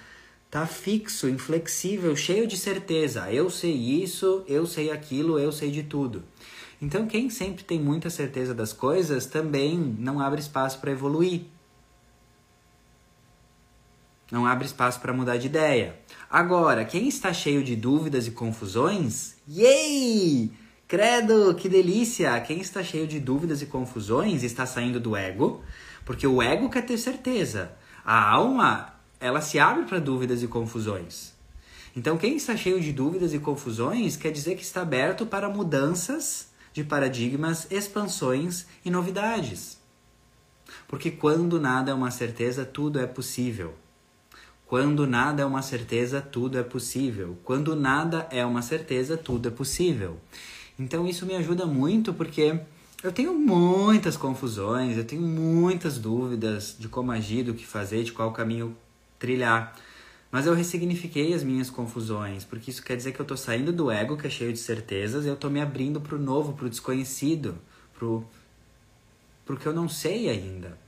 [0.50, 3.30] Tá fixo, inflexível, cheio de certeza.
[3.30, 6.24] Eu sei isso, eu sei aquilo, eu sei de tudo.
[6.80, 11.42] Então, quem sempre tem muita certeza das coisas também não abre espaço para evoluir.
[14.30, 15.94] Não abre espaço para mudar de ideia.
[16.30, 20.61] Agora, quem está cheio de dúvidas e confusões, yay!
[20.88, 22.38] Credo, que delícia!
[22.40, 25.62] Quem está cheio de dúvidas e confusões está saindo do ego,
[26.04, 27.72] porque o ego quer ter certeza.
[28.04, 31.32] A alma, ela se abre para dúvidas e confusões.
[31.94, 36.48] Então, quem está cheio de dúvidas e confusões quer dizer que está aberto para mudanças
[36.72, 39.78] de paradigmas, expansões e novidades.
[40.88, 43.74] Porque quando nada é uma certeza, tudo é possível.
[44.66, 47.36] Quando nada é uma certeza, tudo é possível.
[47.44, 50.18] Quando nada é uma certeza, tudo é possível.
[50.78, 52.58] Então isso me ajuda muito porque
[53.02, 58.12] eu tenho muitas confusões, eu tenho muitas dúvidas de como agir, do que fazer, de
[58.12, 58.76] qual caminho
[59.18, 59.76] trilhar.
[60.30, 63.90] Mas eu ressignifiquei as minhas confusões, porque isso quer dizer que eu estou saindo do
[63.90, 66.66] ego, que é cheio de certezas, e eu estou me abrindo para o novo, para
[66.66, 67.58] o desconhecido,
[67.98, 68.24] para o
[69.58, 70.78] que eu não sei ainda.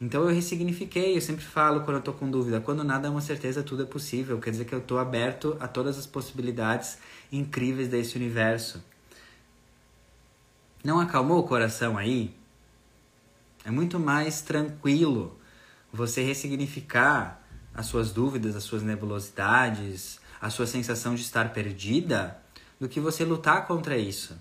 [0.00, 3.20] Então eu ressignifiquei, eu sempre falo quando eu estou com dúvida, quando nada é uma
[3.20, 4.40] certeza, tudo é possível.
[4.40, 6.98] Quer dizer que eu estou aberto a todas as possibilidades
[7.30, 8.82] incríveis desse universo.
[10.82, 12.34] Não acalmou o coração aí?
[13.64, 15.38] É muito mais tranquilo
[15.92, 17.42] você ressignificar
[17.74, 22.40] as suas dúvidas, as suas nebulosidades, a sua sensação de estar perdida,
[22.78, 24.34] do que você lutar contra isso.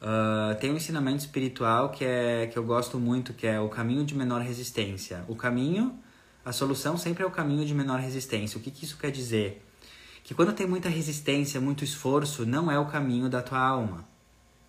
[0.00, 4.04] Uh, tem um ensinamento espiritual que, é, que eu gosto muito, que é o caminho
[4.04, 5.24] de menor resistência.
[5.28, 5.98] O caminho,
[6.44, 8.58] a solução sempre é o caminho de menor resistência.
[8.58, 9.64] O que, que isso quer dizer?
[10.24, 14.04] Que quando tem muita resistência, muito esforço, não é o caminho da tua alma.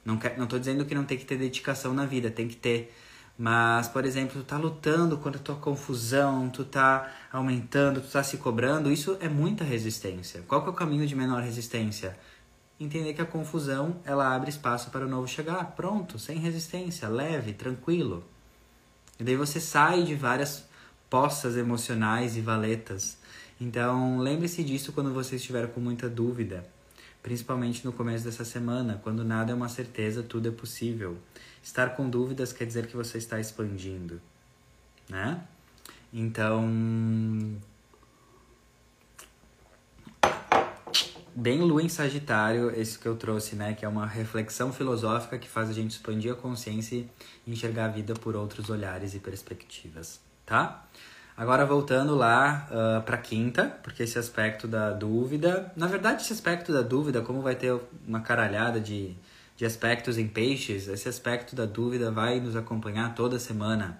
[0.03, 2.57] Não, quer, não tô dizendo que não tem que ter dedicação na vida, tem que
[2.57, 2.93] ter.
[3.37, 8.21] Mas, por exemplo, tu tá lutando contra a tua confusão, tu tá aumentando, tu tá
[8.21, 10.43] se cobrando, isso é muita resistência.
[10.45, 12.17] Qual que é o caminho de menor resistência?
[12.77, 15.63] Entender que a confusão, ela abre espaço para o novo chegar.
[15.71, 18.25] Pronto, sem resistência, leve, tranquilo.
[19.17, 20.65] E daí você sai de várias
[21.09, 23.17] poças emocionais e valetas.
[23.59, 26.67] Então, lembre-se disso quando você estiver com muita dúvida,
[27.23, 31.17] principalmente no começo dessa semana, quando nada é uma certeza, tudo é possível.
[31.63, 34.21] Estar com dúvidas quer dizer que você está expandindo,
[35.09, 35.41] né?
[36.13, 36.69] Então,
[41.35, 43.73] bem lua em Sagitário, esse que eu trouxe, né?
[43.73, 47.05] Que é uma reflexão filosófica que faz a gente expandir a consciência
[47.45, 50.87] e enxergar a vida por outros olhares e perspectivas, tá?
[51.37, 56.71] Agora voltando lá uh, para quinta, porque esse aspecto da dúvida, na verdade esse aspecto
[56.71, 59.13] da dúvida, como vai ter uma caralhada de,
[59.57, 63.99] de aspectos em peixes, esse aspecto da dúvida vai nos acompanhar toda semana.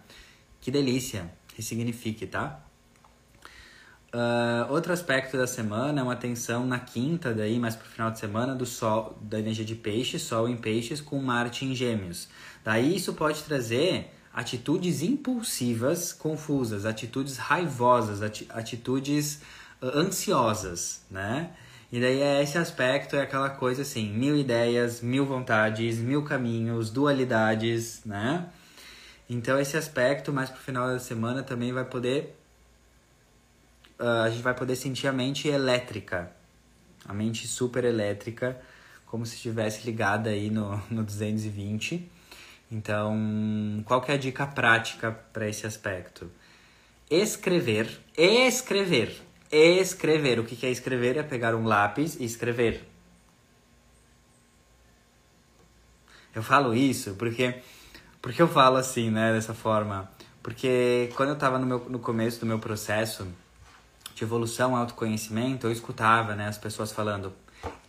[0.62, 1.30] Que delícia!
[1.58, 2.62] Ressignifique, tá?
[4.14, 8.18] Uh, outro aspecto da semana é uma tensão na quinta, daí mais pro final de
[8.18, 12.30] semana, do Sol, da energia de peixes, Sol em peixes com Marte em gêmeos.
[12.64, 19.42] Daí isso pode trazer atitudes impulsivas, confusas, atitudes raivosas, ati atitudes
[19.82, 21.52] uh, ansiosas, né?
[21.90, 26.90] E daí é esse aspecto, é aquela coisa assim, mil ideias, mil vontades, mil caminhos,
[26.90, 28.50] dualidades, né?
[29.30, 32.38] Então esse aspecto, mais pro final da semana, também vai poder...
[33.98, 36.30] Uh, a gente vai poder sentir a mente elétrica,
[37.06, 38.60] a mente super elétrica,
[39.06, 42.12] como se estivesse ligada aí no, no 220
[42.72, 46.32] então, qual que é a dica prática para esse aspecto?
[47.10, 50.40] Escrever, escrever, escrever.
[50.40, 51.18] O que, é escrever?
[51.18, 52.88] É pegar um lápis e escrever.
[56.34, 57.62] Eu falo isso porque
[58.22, 60.10] porque eu falo assim, né, dessa forma.
[60.42, 63.28] Porque quando eu estava no, meu, no começo do meu processo
[64.16, 67.32] de evolução, autoconhecimento, eu escutava, né, as pessoas falando,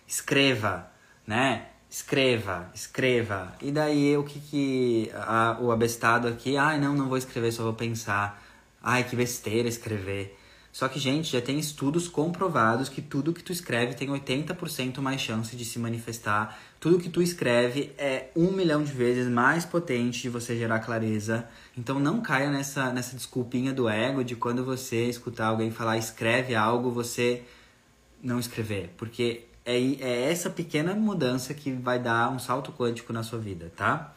[0.07, 0.91] escreva,
[1.27, 1.69] né?
[1.91, 3.55] Escreva, escreva.
[3.61, 7.63] E daí o que que a, o abestado aqui, ai não, não vou escrever, só
[7.63, 8.43] vou pensar.
[8.83, 10.39] Ai, que besteira escrever.
[10.77, 15.23] Só que, gente, já tem estudos comprovados que tudo que tu escreve tem 80% mais
[15.23, 16.57] chance de se manifestar.
[16.79, 21.49] Tudo que tu escreve é um milhão de vezes mais potente de você gerar clareza.
[21.79, 26.55] Então não caia nessa, nessa desculpinha do ego de quando você escutar alguém falar escreve
[26.55, 27.43] algo, você
[28.23, 28.93] não escrever.
[28.99, 33.73] Porque é, é essa pequena mudança que vai dar um salto quântico na sua vida,
[33.77, 34.15] tá?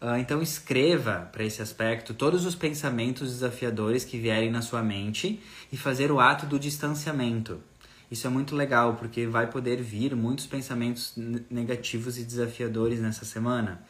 [0.00, 5.40] Uh, então escreva para esse aspecto todos os pensamentos desafiadores que vierem na sua mente
[5.70, 7.60] e fazer o ato do distanciamento.
[8.10, 11.14] Isso é muito legal porque vai poder vir muitos pensamentos
[11.48, 13.80] negativos e desafiadores nessa semana.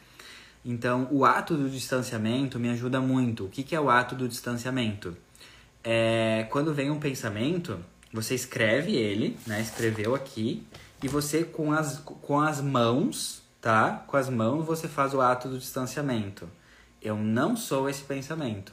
[0.63, 3.45] Então, o ato do distanciamento me ajuda muito.
[3.45, 5.17] O que, que é o ato do distanciamento?
[5.83, 9.59] É quando vem um pensamento, você escreve ele, né?
[9.59, 10.65] Escreveu aqui,
[11.01, 14.03] e você com as, com as mãos, tá?
[14.07, 16.47] Com as mãos você faz o ato do distanciamento.
[17.01, 18.71] Eu não sou esse pensamento.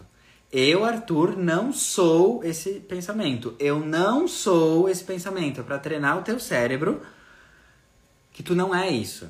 [0.52, 3.54] Eu, Arthur, não sou esse pensamento.
[3.58, 5.60] Eu não sou esse pensamento.
[5.60, 7.00] É para treinar o teu cérebro
[8.32, 9.28] que tu não é isso.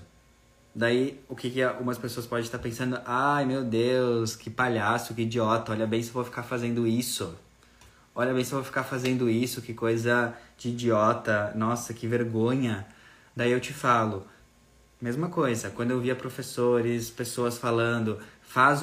[0.75, 3.01] Daí, o que, que algumas pessoas podem estar pensando?
[3.05, 5.73] Ai, meu Deus, que palhaço, que idiota.
[5.73, 7.35] Olha bem se eu vou ficar fazendo isso.
[8.15, 12.87] Olha bem se eu vou ficar fazendo isso, que coisa de idiota, nossa, que vergonha.
[13.35, 14.27] Daí eu te falo,
[15.01, 18.81] mesma coisa, quando eu via professores, pessoas falando, faz,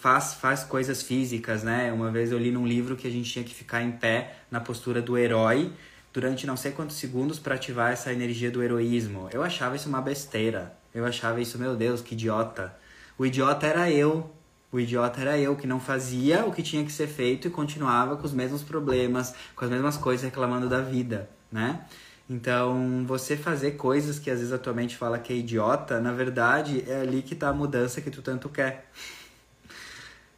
[0.00, 1.92] faz, faz coisas físicas, né?
[1.92, 4.58] Uma vez eu li num livro que a gente tinha que ficar em pé na
[4.58, 5.72] postura do herói
[6.12, 9.28] durante não sei quantos segundos para ativar essa energia do heroísmo.
[9.32, 10.76] Eu achava isso uma besteira.
[10.94, 12.74] Eu achava isso, meu Deus, que idiota.
[13.16, 14.30] O idiota era eu,
[14.72, 18.16] o idiota era eu que não fazia o que tinha que ser feito e continuava
[18.16, 21.84] com os mesmos problemas, com as mesmas coisas reclamando da vida, né?
[22.28, 26.12] Então, você fazer coisas que às vezes a tua mente fala que é idiota, na
[26.12, 28.90] verdade é ali que está a mudança que tu tanto quer.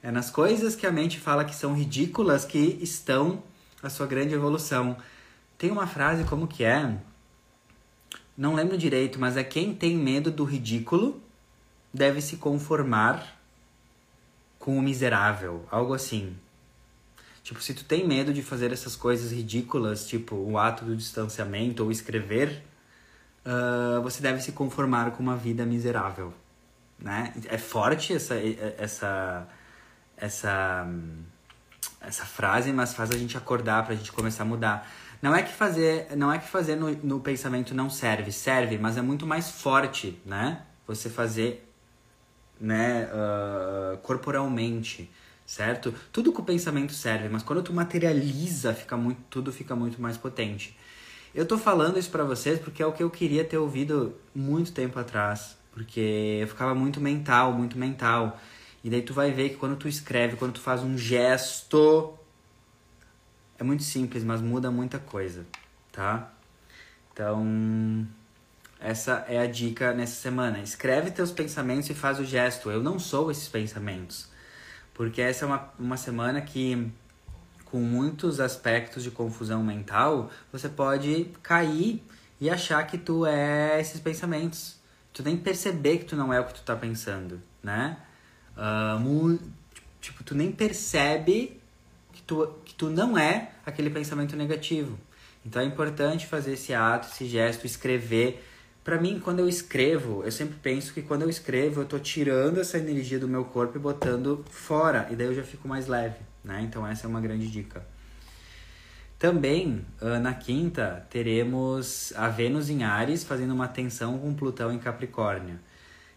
[0.02, 3.40] É nas coisas que a mente fala que são ridículas que estão
[3.80, 4.96] a sua grande evolução.
[5.56, 6.98] Tem uma frase como que é?
[8.36, 11.22] Não lembro direito, mas é quem tem medo do ridículo
[11.92, 13.38] deve se conformar
[14.64, 16.34] com o miserável, algo assim.
[17.42, 21.84] Tipo, se tu tem medo de fazer essas coisas ridículas, tipo o ato do distanciamento
[21.84, 22.64] ou escrever,
[23.44, 26.32] uh, você deve se conformar com uma vida miserável,
[26.98, 27.34] né?
[27.44, 28.36] É forte essa
[28.78, 29.46] essa
[30.16, 30.88] essa
[32.00, 34.90] essa frase, mas faz a gente acordar pra gente começar a mudar.
[35.20, 38.96] Não é que fazer, não é que fazer no, no pensamento não serve, serve, mas
[38.96, 40.62] é muito mais forte, né?
[40.86, 41.63] Você fazer
[42.60, 45.10] né, uh, corporalmente,
[45.44, 45.94] certo?
[46.12, 50.16] Tudo com o pensamento serve, mas quando tu materializa, fica muito, tudo fica muito mais
[50.16, 50.76] potente.
[51.34, 54.72] Eu tô falando isso para vocês porque é o que eu queria ter ouvido muito
[54.72, 58.38] tempo atrás, porque eu ficava muito mental, muito mental.
[58.84, 62.14] E daí tu vai ver que quando tu escreve, quando tu faz um gesto,
[63.58, 65.44] é muito simples, mas muda muita coisa,
[65.90, 66.32] tá?
[67.12, 68.06] Então,
[68.84, 70.58] essa é a dica nessa semana.
[70.60, 72.70] Escreve teus pensamentos e faz o gesto.
[72.70, 74.28] Eu não sou esses pensamentos.
[74.92, 76.92] Porque essa é uma, uma semana que,
[77.64, 82.04] com muitos aspectos de confusão mental, você pode cair
[82.38, 84.76] e achar que tu é esses pensamentos.
[85.14, 87.96] Tu nem perceber que tu não é o que tu tá pensando, né?
[88.54, 89.38] Uh,
[89.98, 91.58] tipo, tu nem percebe
[92.12, 94.98] que tu, que tu não é aquele pensamento negativo.
[95.44, 98.50] Então é importante fazer esse ato, esse gesto, escrever.
[98.84, 102.60] Para mim, quando eu escrevo, eu sempre penso que quando eu escrevo, eu tô tirando
[102.60, 106.18] essa energia do meu corpo e botando fora, e daí eu já fico mais leve,
[106.44, 106.60] né?
[106.62, 107.82] Então essa é uma grande dica.
[109.18, 114.78] Também, ah, na quinta, teremos a Vênus em Ares fazendo uma tensão com Plutão em
[114.78, 115.58] Capricórnio.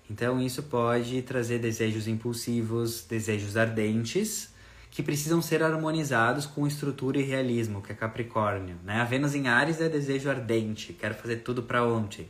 [0.10, 4.54] Então, isso pode trazer desejos impulsivos, desejos ardentes,
[4.90, 8.76] que precisam ser harmonizados com estrutura e realismo, que é Capricórnio.
[8.84, 9.00] Né?
[9.00, 12.28] A Vênus em Ares é desejo ardente, quero fazer tudo para ontem.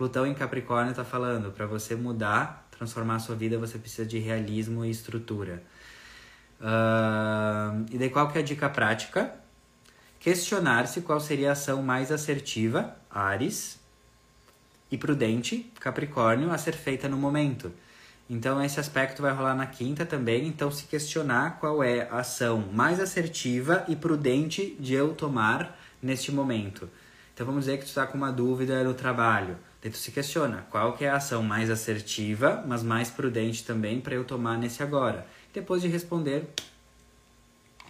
[0.00, 4.18] Plutão em Capricórnio está falando, para você mudar, transformar a sua vida, você precisa de
[4.18, 5.62] realismo e estrutura.
[6.58, 9.34] Uh, e daí qual que é a dica prática?
[10.18, 13.78] Questionar-se qual seria a ação mais assertiva, Ares,
[14.90, 17.70] e prudente, Capricórnio, a ser feita no momento.
[18.26, 20.46] Então, esse aspecto vai rolar na quinta também.
[20.46, 26.32] Então, se questionar qual é a ação mais assertiva e prudente de eu tomar neste
[26.32, 26.88] momento.
[27.34, 29.58] Então, vamos dizer que tu está com uma dúvida no trabalho.
[29.82, 34.00] Daí tu se questiona qual que é a ação mais assertiva, mas mais prudente também
[34.00, 35.26] para eu tomar nesse agora.
[35.52, 36.48] Depois de responder,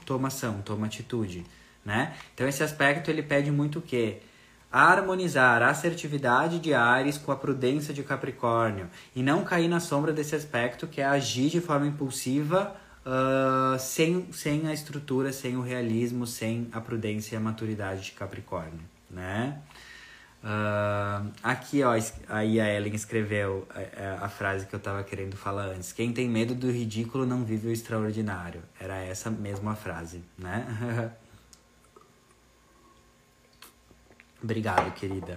[0.06, 1.44] toma ação, toma atitude,
[1.84, 2.14] né?
[2.34, 4.20] Então, esse aspecto ele pede muito o quê?
[4.70, 10.12] harmonizar a assertividade de Ares com a prudência de Capricórnio e não cair na sombra
[10.12, 15.60] desse aspecto que é agir de forma impulsiva uh, sem, sem a estrutura, sem o
[15.60, 18.80] realismo, sem a prudência e a maturidade de Capricórnio,
[19.10, 19.58] né?
[20.42, 21.92] Uh, aqui, ó,
[22.28, 25.92] aí a Ellen escreveu a, a, frase que eu tava querendo falar antes.
[25.92, 28.62] Quem tem medo do ridículo não vive o extraordinário.
[28.80, 31.12] Era essa mesma frase, né?
[34.42, 35.36] Obrigado, querida.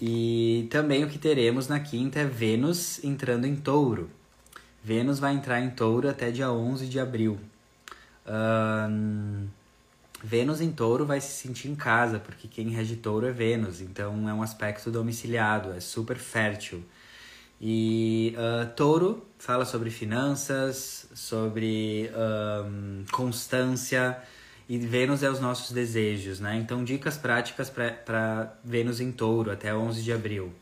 [0.00, 4.08] E também o que teremos na quinta é Vênus entrando em touro.
[4.82, 7.40] Vênus vai entrar em touro até dia 11 de abril.
[8.26, 9.48] Um,
[10.24, 14.26] Vênus em touro vai se sentir em casa, porque quem rege touro é Vênus, então
[14.26, 16.82] é um aspecto domiciliado, é super fértil.
[17.60, 22.10] E uh, touro fala sobre finanças, sobre
[22.64, 24.16] um, constância,
[24.66, 26.56] e Vênus é os nossos desejos, né?
[26.56, 30.54] Então, dicas práticas para Vênus em touro até 11 de abril.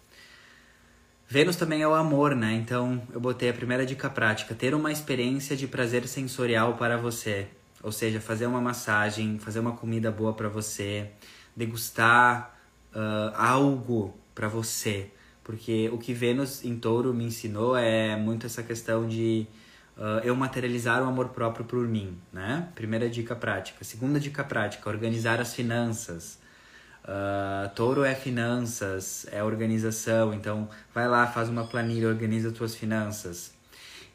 [1.29, 2.53] Vênus também é o amor, né?
[2.55, 7.47] Então, eu botei a primeira dica prática: ter uma experiência de prazer sensorial para você.
[7.83, 11.11] Ou seja, fazer uma massagem, fazer uma comida boa para você,
[11.57, 12.55] degustar
[12.95, 15.11] uh, algo para você.
[15.43, 19.47] Porque o que Vênus em touro me ensinou é muito essa questão de
[19.97, 22.69] uh, eu materializar o amor próprio por mim, né?
[22.75, 23.85] Primeira dica prática.
[23.85, 26.39] Segunda dica prática, organizar as finanças.
[27.03, 32.77] Uh, touro é finanças, é organização, então vai lá, faz uma planilha, organiza as tuas
[32.77, 33.53] finanças.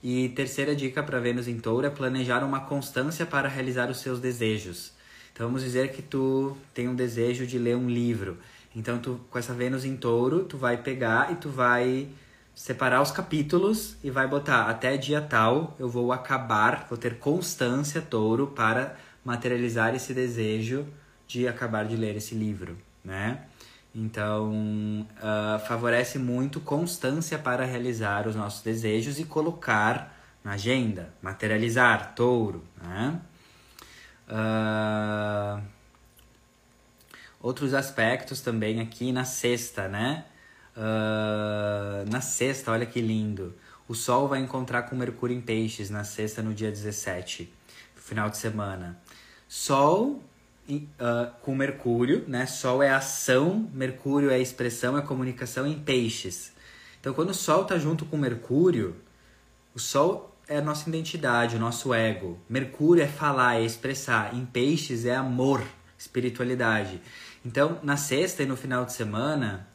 [0.10, 4.22] E terceira dica para Vênus em touro é planejar uma constância para realizar os seus
[4.22, 4.94] desejos.
[5.34, 8.38] Então vamos dizer que tu tem um desejo de ler um livro.
[8.74, 12.08] Então tu com essa Vênus em touro, tu vai pegar e tu vai
[12.56, 18.02] separar os capítulos e vai botar até dia tal eu vou acabar, vou ter constância
[18.02, 18.96] touro para
[19.26, 20.88] materializar esse desejo
[21.28, 23.42] de acabar de ler esse livro, né?
[24.00, 32.14] Então, uh, favorece muito constância para realizar os nossos desejos e colocar na agenda, materializar,
[32.14, 33.20] touro, né?
[34.30, 35.64] Uh,
[37.42, 40.26] outros aspectos também aqui na sexta, né?
[40.76, 43.56] Uh, na sexta, olha que lindo.
[43.88, 47.52] O Sol vai encontrar com Mercúrio em Peixes na sexta, no dia 17,
[47.96, 49.02] final de semana.
[49.48, 50.22] Sol
[50.76, 52.46] uh, com Mercúrio, né?
[52.46, 56.52] Sol é ação, Mercúrio é expressão, é comunicação em Peixes.
[57.00, 58.96] Então, quando o Sol tá junto com Mercúrio,
[59.74, 62.40] o Sol é a nossa identidade, o nosso ego.
[62.50, 64.34] Mercúrio é falar, é expressar.
[64.34, 65.64] Em Peixes é amor,
[65.98, 67.02] espiritualidade.
[67.46, 69.68] Então, na sexta e no final de semana,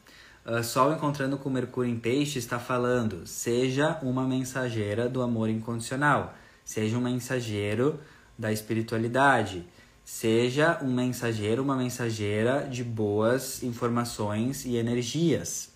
[0.45, 6.35] uh, Sol encontrando com Mercúrio em Peixe está falando: seja uma mensageira do amor incondicional,
[6.63, 7.99] seja um mensageiro
[8.37, 9.65] da espiritualidade,
[10.03, 15.71] seja um mensageiro, uma mensageira de boas informações e energias.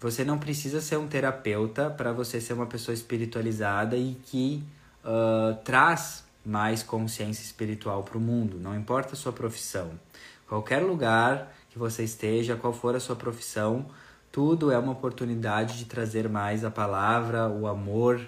[0.00, 4.64] Você não precisa ser um terapeuta para você ser uma pessoa espiritualizada e que
[5.04, 8.58] uh, traz mais consciência espiritual para o mundo.
[8.58, 9.92] Não importa a sua profissão.
[10.48, 13.86] Qualquer lugar que você esteja, qual for a sua profissão,
[14.30, 18.20] tudo é uma oportunidade de trazer mais a palavra, o amor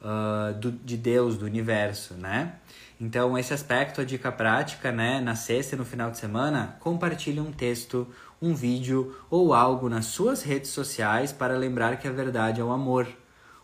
[0.00, 2.56] uh, do, de Deus, do universo, né?
[3.04, 5.20] Então, esse aspecto, a dica prática, né?
[5.20, 8.06] Na sexta e no final de semana, compartilhe um texto,
[8.40, 12.70] um vídeo ou algo nas suas redes sociais para lembrar que a verdade é o
[12.70, 13.08] amor.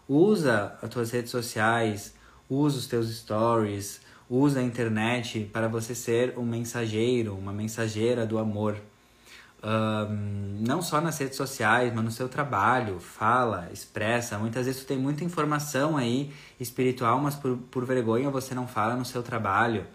[0.08, 2.16] Usa as tuas redes sociais,
[2.50, 8.38] usa os teus stories, usa a internet para você ser um mensageiro, uma mensageira do
[8.38, 8.76] amor.
[9.62, 14.38] Um, não só nas redes sociais, mas no seu trabalho, fala, expressa.
[14.38, 18.94] Muitas vezes tu tem muita informação aí espiritual, mas por, por vergonha você não fala
[18.94, 19.86] no seu trabalho.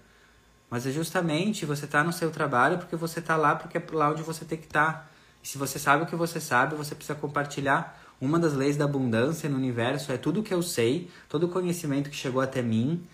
[0.70, 4.10] Mas é justamente você tá no seu trabalho porque você tá lá, porque é lá
[4.10, 4.94] onde você tem que estar.
[4.94, 5.06] Tá.
[5.44, 8.00] E se você sabe o que você sabe, você precisa compartilhar.
[8.20, 12.10] Uma das leis da abundância no universo é tudo que eu sei, todo o conhecimento
[12.10, 13.06] que chegou até mim,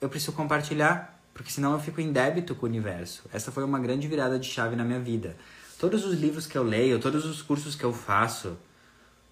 [0.00, 3.24] eu preciso compartilhar, porque senão eu fico em débito com o universo.
[3.32, 5.36] Essa foi uma grande virada de chave na minha vida.
[5.78, 8.56] Todos os livros que eu leio, todos os cursos que eu faço,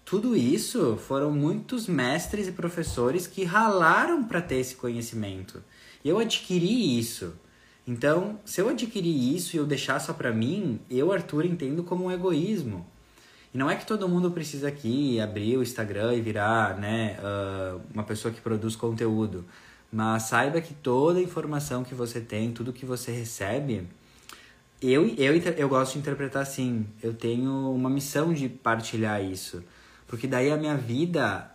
[0.03, 5.63] tudo isso foram muitos mestres e professores que ralaram para ter esse conhecimento.
[6.03, 7.33] E eu adquiri isso.
[7.87, 12.05] Então, se eu adquirir isso e eu deixar só para mim, eu, Arthur, entendo como
[12.05, 12.85] um egoísmo.
[13.53, 17.81] E não é que todo mundo precisa aqui abrir o Instagram e virar né, uh,
[17.93, 19.45] uma pessoa que produz conteúdo.
[19.91, 23.87] Mas saiba que toda a informação que você tem, tudo que você recebe,
[24.81, 26.87] eu, eu, eu gosto de interpretar assim.
[27.03, 29.63] Eu tenho uma missão de partilhar isso.
[30.07, 31.51] Porque daí a minha vida,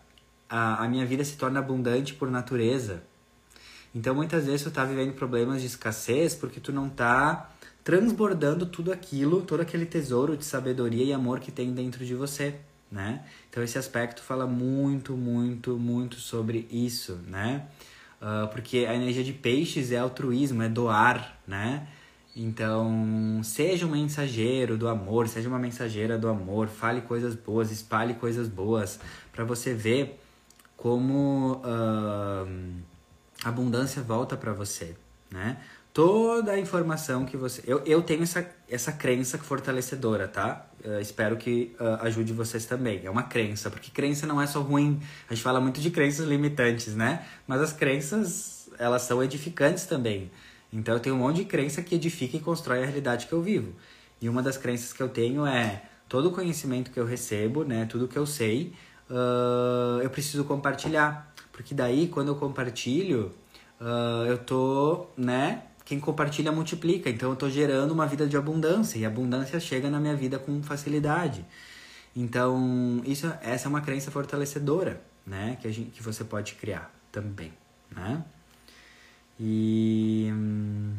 [0.48, 3.02] a, a minha vida se torna abundante por natureza.
[3.94, 7.50] Então muitas vezes tu tá vivendo problemas de escassez porque tu não tá
[7.82, 12.56] transbordando tudo aquilo, todo aquele tesouro de sabedoria e amor que tem dentro de você,
[12.90, 13.24] né?
[13.48, 17.66] Então esse aspecto fala muito, muito, muito sobre isso, né?
[18.20, 21.86] Uh, porque a energia de peixes é altruísmo, é doar, né?
[22.34, 28.14] Então, seja um mensageiro do amor, seja uma mensageira do amor, fale coisas boas, espalhe
[28.14, 29.00] coisas boas,
[29.32, 30.20] para você ver
[30.76, 32.82] como uh,
[33.42, 34.94] a abundância volta para você,
[35.30, 35.56] né?
[35.96, 37.62] toda a informação que você.
[37.66, 40.66] Eu, eu tenho essa, essa crença fortalecedora, tá?
[40.86, 43.00] Uh, espero que uh, ajude vocês também.
[43.04, 45.00] É uma crença, porque crença não é só ruim.
[45.28, 47.26] A gente fala muito de crenças limitantes, né?
[47.44, 50.30] Mas as crenças, elas são edificantes também.
[50.72, 53.42] Então eu tenho um monte de crença que edifica e constrói a realidade que eu
[53.42, 53.72] vivo.
[54.20, 57.86] E uma das crenças que eu tenho é todo o conhecimento que eu recebo, né?
[57.86, 58.72] Tudo que eu sei,
[59.10, 61.34] uh, eu preciso compartilhar.
[61.50, 63.32] Porque daí, quando eu compartilho,
[64.28, 65.62] eu tô, né?
[65.86, 67.08] Quem compartilha multiplica.
[67.08, 70.38] Então eu estou gerando uma vida de abundância e a abundância chega na minha vida
[70.38, 71.46] com facilidade.
[72.14, 75.56] Então, isso, essa é uma crença fortalecedora, né?
[75.60, 77.52] Que, a gente, que você pode criar também,
[77.94, 78.24] né?
[79.38, 80.94] E hum,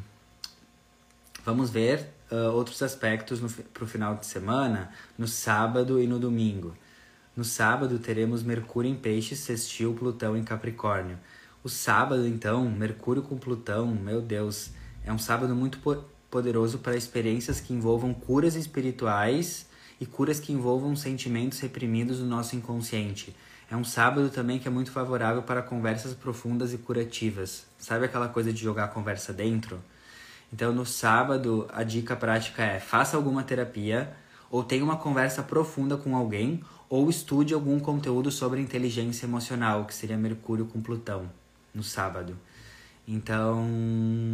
[1.43, 3.41] vamos ver uh, outros aspectos
[3.73, 6.75] para o final de semana, no sábado e no domingo.
[7.35, 11.17] No sábado teremos Mercúrio em Peixes, Sextil, Plutão em Capricórnio.
[11.67, 14.69] O sábado, então, Mercúrio com Plutão, meu Deus,
[15.03, 15.79] é um sábado muito
[16.31, 19.65] poderoso para experiências que envolvam curas espirituais
[19.99, 23.35] e curas que envolvam sentimentos reprimidos do nosso inconsciente.
[23.69, 27.65] É um sábado também que é muito favorável para conversas profundas e curativas.
[27.77, 29.77] Sabe aquela coisa de jogar a conversa dentro?
[30.53, 34.15] Então, no sábado, a dica prática é: faça alguma terapia,
[34.49, 39.93] ou tenha uma conversa profunda com alguém, ou estude algum conteúdo sobre inteligência emocional, que
[39.93, 41.29] seria Mercúrio com Plutão
[41.73, 42.37] no sábado.
[43.07, 43.65] Então,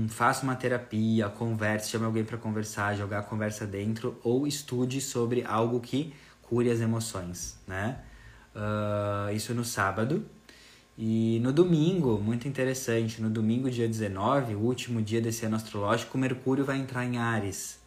[0.10, 5.44] faça uma terapia, converse, chame alguém para conversar, jogar a conversa dentro ou estude sobre
[5.44, 8.00] algo que cure as emoções, né?
[8.56, 10.26] Uh, isso no sábado.
[10.98, 16.18] E no domingo, muito interessante, no domingo, dia 19, o último dia desse ano astrológico,
[16.18, 17.80] Mercúrio vai entrar em Ares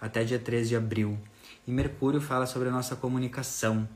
[0.00, 1.18] até dia 13 de abril.
[1.66, 3.86] E Mercúrio fala sobre a nossa comunicação,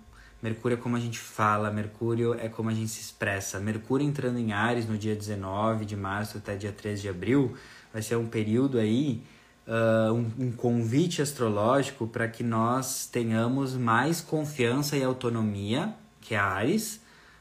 [0.44, 3.58] Mercúrio é como a gente fala, Mercúrio é como a gente se expressa.
[3.58, 7.56] Mercúrio entrando em Ares no dia 19 de março até dia 13 de abril
[7.90, 9.22] vai ser um período aí,
[9.66, 16.38] uh, um, um convite astrológico para que nós tenhamos mais confiança e autonomia, que é
[16.38, 17.00] Ares,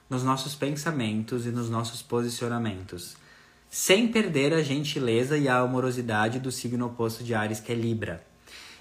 [0.09, 3.17] nos nossos pensamentos e nos nossos posicionamentos,
[3.69, 8.25] sem perder a gentileza e a amorosidade do signo oposto de Ares, que é Libra.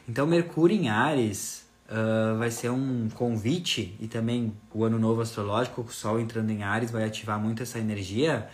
[0.09, 1.62] Então, Mercúrio em Ares
[1.93, 6.63] uh, vai ser um convite e também o ano novo astrológico, o Sol entrando em
[6.63, 8.49] Ares, vai ativar muito essa energia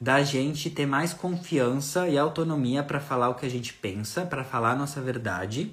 [0.00, 4.44] da gente ter mais confiança e autonomia para falar o que a gente pensa, para
[4.44, 5.72] falar a nossa verdade,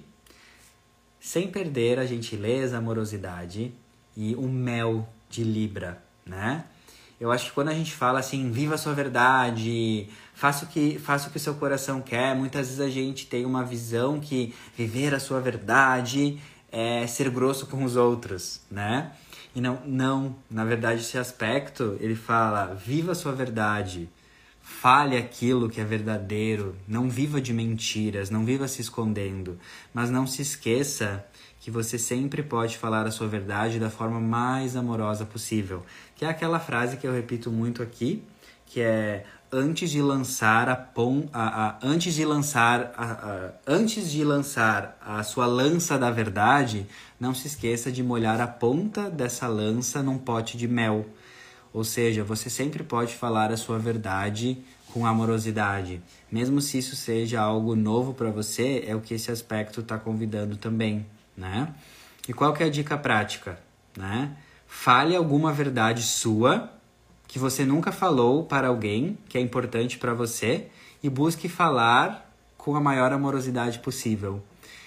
[1.19, 3.73] sem perder a gentileza, a amorosidade
[4.15, 6.65] e o mel de Libra, né?
[7.19, 10.97] Eu acho que quando a gente fala assim, viva a sua verdade, faça o que,
[10.97, 14.55] faça o que o seu coração quer, muitas vezes a gente tem uma visão que
[14.75, 16.39] viver a sua verdade
[16.71, 19.11] é ser grosso com os outros, né?
[19.53, 24.09] E não, não, na verdade esse aspecto, ele fala, viva a sua verdade,
[24.61, 29.59] fale aquilo que é verdadeiro, não viva de mentiras, não viva se escondendo,
[29.93, 31.25] mas não se esqueça
[31.59, 36.29] que você sempre pode falar a sua verdade da forma mais amorosa possível, que é
[36.29, 38.23] aquela frase que eu repito muito aqui,
[38.65, 44.09] que é antes de lançar a pom, a, a antes de lançar a, a, antes
[44.09, 46.87] de lançar a sua lança da verdade,
[47.19, 51.05] não se esqueça de molhar a ponta dessa lança num pote de mel.
[51.73, 54.57] Ou seja, você sempre pode falar a sua verdade
[54.93, 59.79] com amorosidade, mesmo se isso seja algo novo para você, é o que esse aspecto
[59.79, 61.73] está convidando também, né?
[62.27, 63.57] E qual que é a dica prática,
[63.97, 64.35] né?
[64.67, 66.69] Fale alguma verdade sua
[67.31, 70.67] que você nunca falou para alguém que é importante para você
[71.01, 74.43] e busque falar com a maior amorosidade possível.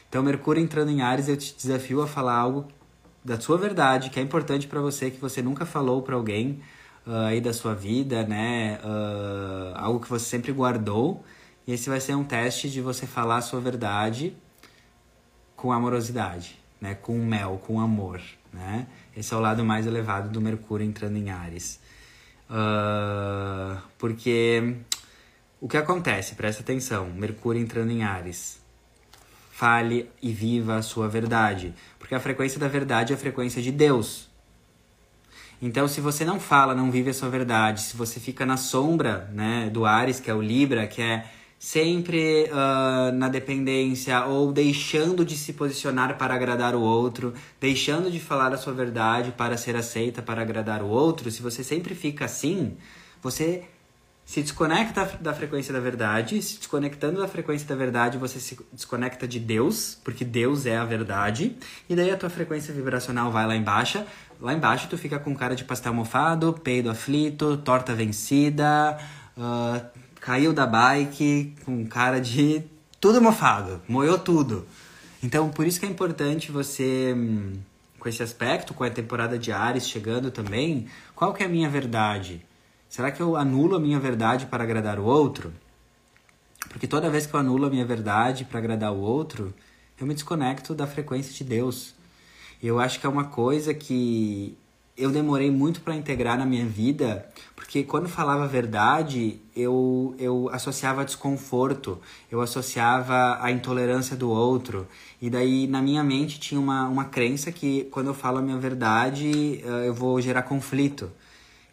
[0.06, 2.68] Então, Mercúrio entrando em Ares, eu te desafio a falar algo
[3.24, 6.60] da sua verdade, que é importante para você, que você nunca falou para alguém
[7.06, 8.78] uh, aí da sua vida, né?
[8.84, 11.24] Uh, algo que você sempre guardou.
[11.66, 14.36] E esse vai ser um teste de você falar a sua verdade
[15.56, 16.94] com amorosidade, né?
[16.94, 18.20] Com mel, com amor,
[18.52, 18.86] né?
[19.16, 21.82] Esse é o lado mais elevado do Mercúrio entrando em Ares.
[22.50, 24.76] Uh, porque
[25.60, 26.34] o que acontece?
[26.34, 27.10] Presta atenção.
[27.10, 28.62] Mercúrio entrando em Ares.
[29.50, 31.74] Fale e viva a sua verdade.
[31.98, 34.28] Porque a frequência da verdade é a frequência de Deus.
[35.62, 39.30] Então, se você não fala, não vive a sua verdade, se você fica na sombra
[39.32, 41.24] né, do Ares, que é o Libra, que é
[41.64, 48.20] sempre uh, na dependência ou deixando de se posicionar para agradar o outro, deixando de
[48.20, 52.26] falar a sua verdade para ser aceita para agradar o outro, se você sempre fica
[52.26, 52.76] assim,
[53.22, 53.64] você
[54.26, 59.26] se desconecta da frequência da verdade, se desconectando da frequência da verdade, você se desconecta
[59.26, 61.56] de Deus, porque Deus é a verdade,
[61.88, 64.04] e daí a tua frequência vibracional vai lá embaixo,
[64.38, 68.98] lá embaixo tu fica com cara de pastel mofado, peido aflito, torta vencida,
[69.34, 72.64] uh, caiu da bike com cara de
[72.98, 74.66] tudo mofado, moeu tudo.
[75.22, 77.52] Então, por isso que é importante você, hum,
[77.98, 81.68] com esse aspecto, com a temporada de Ares chegando também, qual que é a minha
[81.68, 82.42] verdade?
[82.88, 85.52] Será que eu anulo a minha verdade para agradar o outro?
[86.70, 89.52] Porque toda vez que eu anulo a minha verdade para agradar o outro,
[90.00, 91.94] eu me desconecto da frequência de Deus.
[92.62, 94.56] Eu acho que é uma coisa que
[94.96, 101.04] eu demorei muito para integrar na minha vida, porque quando falava verdade, eu, eu associava
[101.04, 104.86] desconforto, eu associava a intolerância do outro.
[105.20, 108.58] E daí na minha mente tinha uma, uma crença que quando eu falo a minha
[108.58, 111.10] verdade, eh, eu vou gerar conflito.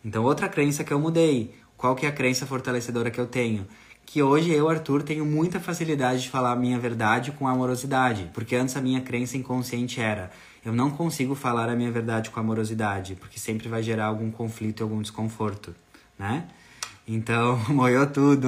[0.03, 1.53] Então outra crença que eu mudei.
[1.77, 3.67] Qual que é a crença fortalecedora que eu tenho?
[4.05, 8.55] Que hoje eu, Arthur, tenho muita facilidade de falar a minha verdade com amorosidade, porque
[8.55, 10.31] antes a minha crença inconsciente era
[10.63, 14.81] eu não consigo falar a minha verdade com amorosidade, porque sempre vai gerar algum conflito
[14.81, 15.75] e algum desconforto,
[16.17, 16.47] né?
[17.07, 18.47] Então, moiou tudo!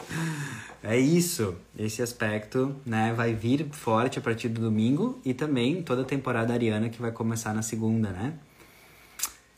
[0.82, 6.02] é isso, esse aspecto, né, vai vir forte a partir do domingo e também toda
[6.02, 8.34] a temporada ariana que vai começar na segunda, né?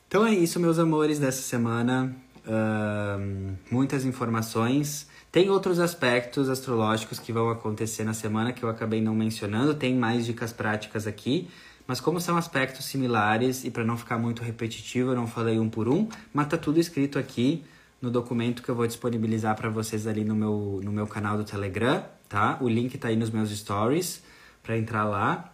[0.07, 2.15] Então é isso, meus amores, dessa semana.
[2.45, 5.07] Uh, muitas informações.
[5.33, 9.95] Tem outros aspectos astrológicos que vão acontecer na semana que eu acabei não mencionando, tem
[9.95, 11.49] mais dicas práticas aqui,
[11.87, 15.69] mas como são aspectos similares e para não ficar muito repetitivo, eu não falei um
[15.69, 17.65] por um, mas tá tudo escrito aqui
[18.03, 21.45] no documento que eu vou disponibilizar para vocês ali no meu, no meu canal do
[21.45, 22.59] Telegram, tá?
[22.61, 24.23] O link tá aí nos meus stories
[24.63, 25.53] para entrar lá.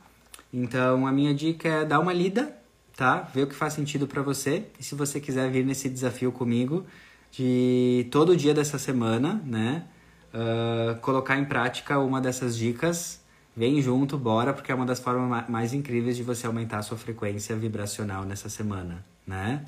[0.53, 2.57] Então a minha dica é dar uma lida,
[2.97, 3.21] tá?
[3.35, 4.65] Ver o que faz sentido para você.
[4.79, 6.87] E se você quiser vir nesse desafio comigo,
[7.33, 9.85] de todo dia dessa semana, né?
[10.33, 13.21] Uh, colocar em prática uma dessas dicas.
[13.57, 16.99] Vem junto, bora, porque é uma das formas mais incríveis de você aumentar a sua
[16.99, 19.65] frequência vibracional nessa semana, né?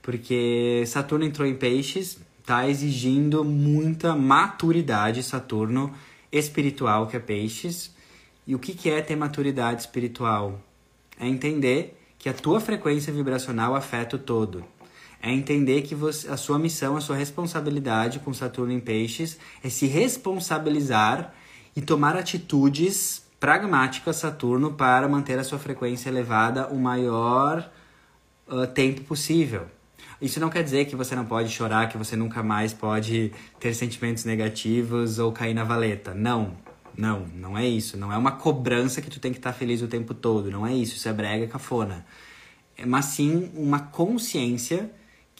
[0.00, 5.92] Porque Saturno entrou em peixes, tá exigindo muita maturidade, Saturno
[6.32, 7.94] espiritual, que é peixes.
[8.46, 10.58] E o que, que é ter maturidade espiritual?
[11.20, 14.64] É entender que a tua frequência vibracional afeta o todo
[15.20, 19.68] é entender que você, a sua missão, a sua responsabilidade com Saturno em Peixes é
[19.68, 21.34] se responsabilizar
[21.74, 27.70] e tomar atitudes pragmática Saturno para manter a sua frequência elevada o maior
[28.48, 29.66] uh, tempo possível.
[30.20, 33.74] Isso não quer dizer que você não pode chorar, que você nunca mais pode ter
[33.74, 36.12] sentimentos negativos ou cair na valeta.
[36.12, 36.56] Não,
[36.96, 37.96] não, não é isso.
[37.96, 40.50] Não é uma cobrança que tu tem que estar feliz o tempo todo.
[40.50, 40.96] Não é isso.
[40.96, 42.04] Isso é brega cafona.
[42.76, 44.90] É, mas sim uma consciência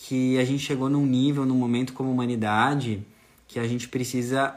[0.00, 3.04] que a gente chegou num nível, num momento como humanidade,
[3.48, 4.54] que a gente precisa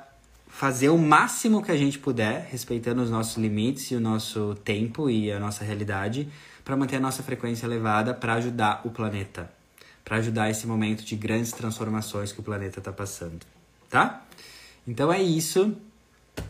[0.47, 5.09] fazer o máximo que a gente puder, respeitando os nossos limites e o nosso tempo
[5.09, 6.29] e a nossa realidade,
[6.63, 9.51] para manter a nossa frequência elevada, para ajudar o planeta,
[10.05, 13.39] para ajudar esse momento de grandes transformações que o planeta está passando,
[13.89, 14.23] tá?
[14.87, 15.75] Então é isso.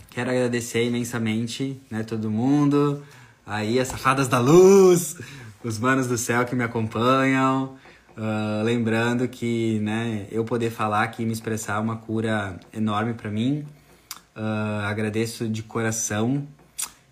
[0.10, 3.02] Quero agradecer imensamente, né, todo mundo,
[3.46, 5.16] aí as safadas da luz,
[5.64, 7.80] os manos do céu que me acompanham.
[8.22, 13.16] Uh, lembrando que, né, eu poder falar aqui e me expressar é uma cura enorme
[13.16, 13.66] para mim.
[14.36, 16.48] Uh, agradeço de coração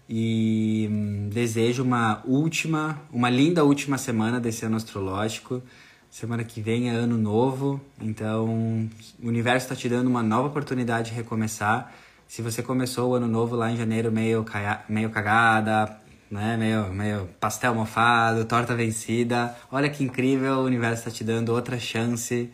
[0.08, 5.64] e um, desejo uma última, uma linda última semana desse ano astrológico.
[6.12, 8.88] Semana que vem é ano novo, então
[9.20, 11.92] o universo está te dando uma nova oportunidade de recomeçar.
[12.28, 14.46] Se você começou o ano novo lá em janeiro meio,
[14.88, 16.00] meio cagada,
[16.30, 16.58] né?
[16.58, 19.56] Meio, meio pastel mofado, torta vencida.
[19.72, 22.52] Olha que incrível, o universo está te dando outra chance,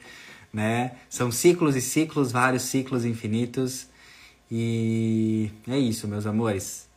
[0.54, 0.92] né?
[1.10, 3.88] São ciclos e ciclos, vários ciclos infinitos.
[4.50, 6.88] E é isso, meus amores.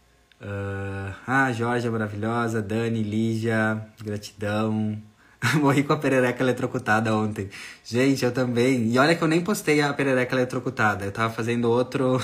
[0.41, 5.01] Uh, ah, Jorge é maravilhosa, Dani, Lígia, gratidão.
[5.61, 7.49] Morri com a perereca eletrocutada ontem.
[7.85, 8.93] Gente, eu também.
[8.93, 11.05] E olha que eu nem postei a perereca eletrocutada.
[11.05, 12.21] Eu tava fazendo outro.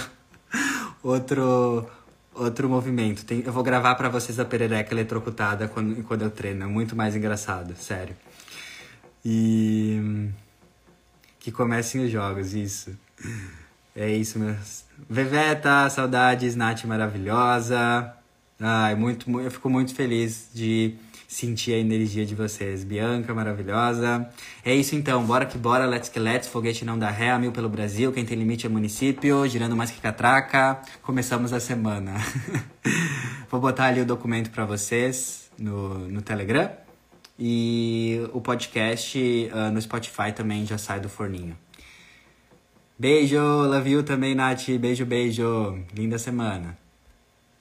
[1.03, 1.89] outro
[2.35, 3.25] outro movimento.
[3.25, 6.65] Tem, eu vou gravar para vocês a perereca eletrocutada quando, quando eu treino.
[6.65, 8.17] É muito mais engraçado, sério.
[9.25, 10.31] E.
[11.39, 12.97] Que comecem os jogos, isso.
[13.95, 14.85] É isso, meus.
[15.09, 18.13] Veveta, saudades, Nath maravilhosa.
[18.59, 20.97] Ai, muito, eu fico muito feliz de
[21.35, 22.85] sentir a energia de vocês.
[22.85, 24.29] Bianca, maravilhosa.
[24.65, 27.51] É isso então, bora que bora, let's que let's, foguete não dá ré, a mil
[27.51, 30.81] pelo Brasil, quem tem limite é município, girando mais que catraca.
[31.03, 32.15] Começamos a semana.
[33.51, 36.71] Vou botar ali o documento para vocês no, no Telegram.
[37.37, 39.19] E o podcast
[39.53, 41.59] uh, no Spotify também já sai do forninho.
[42.97, 44.71] Beijo, love you também, Nath.
[44.79, 45.81] Beijo, beijo.
[45.93, 46.84] Linda semana.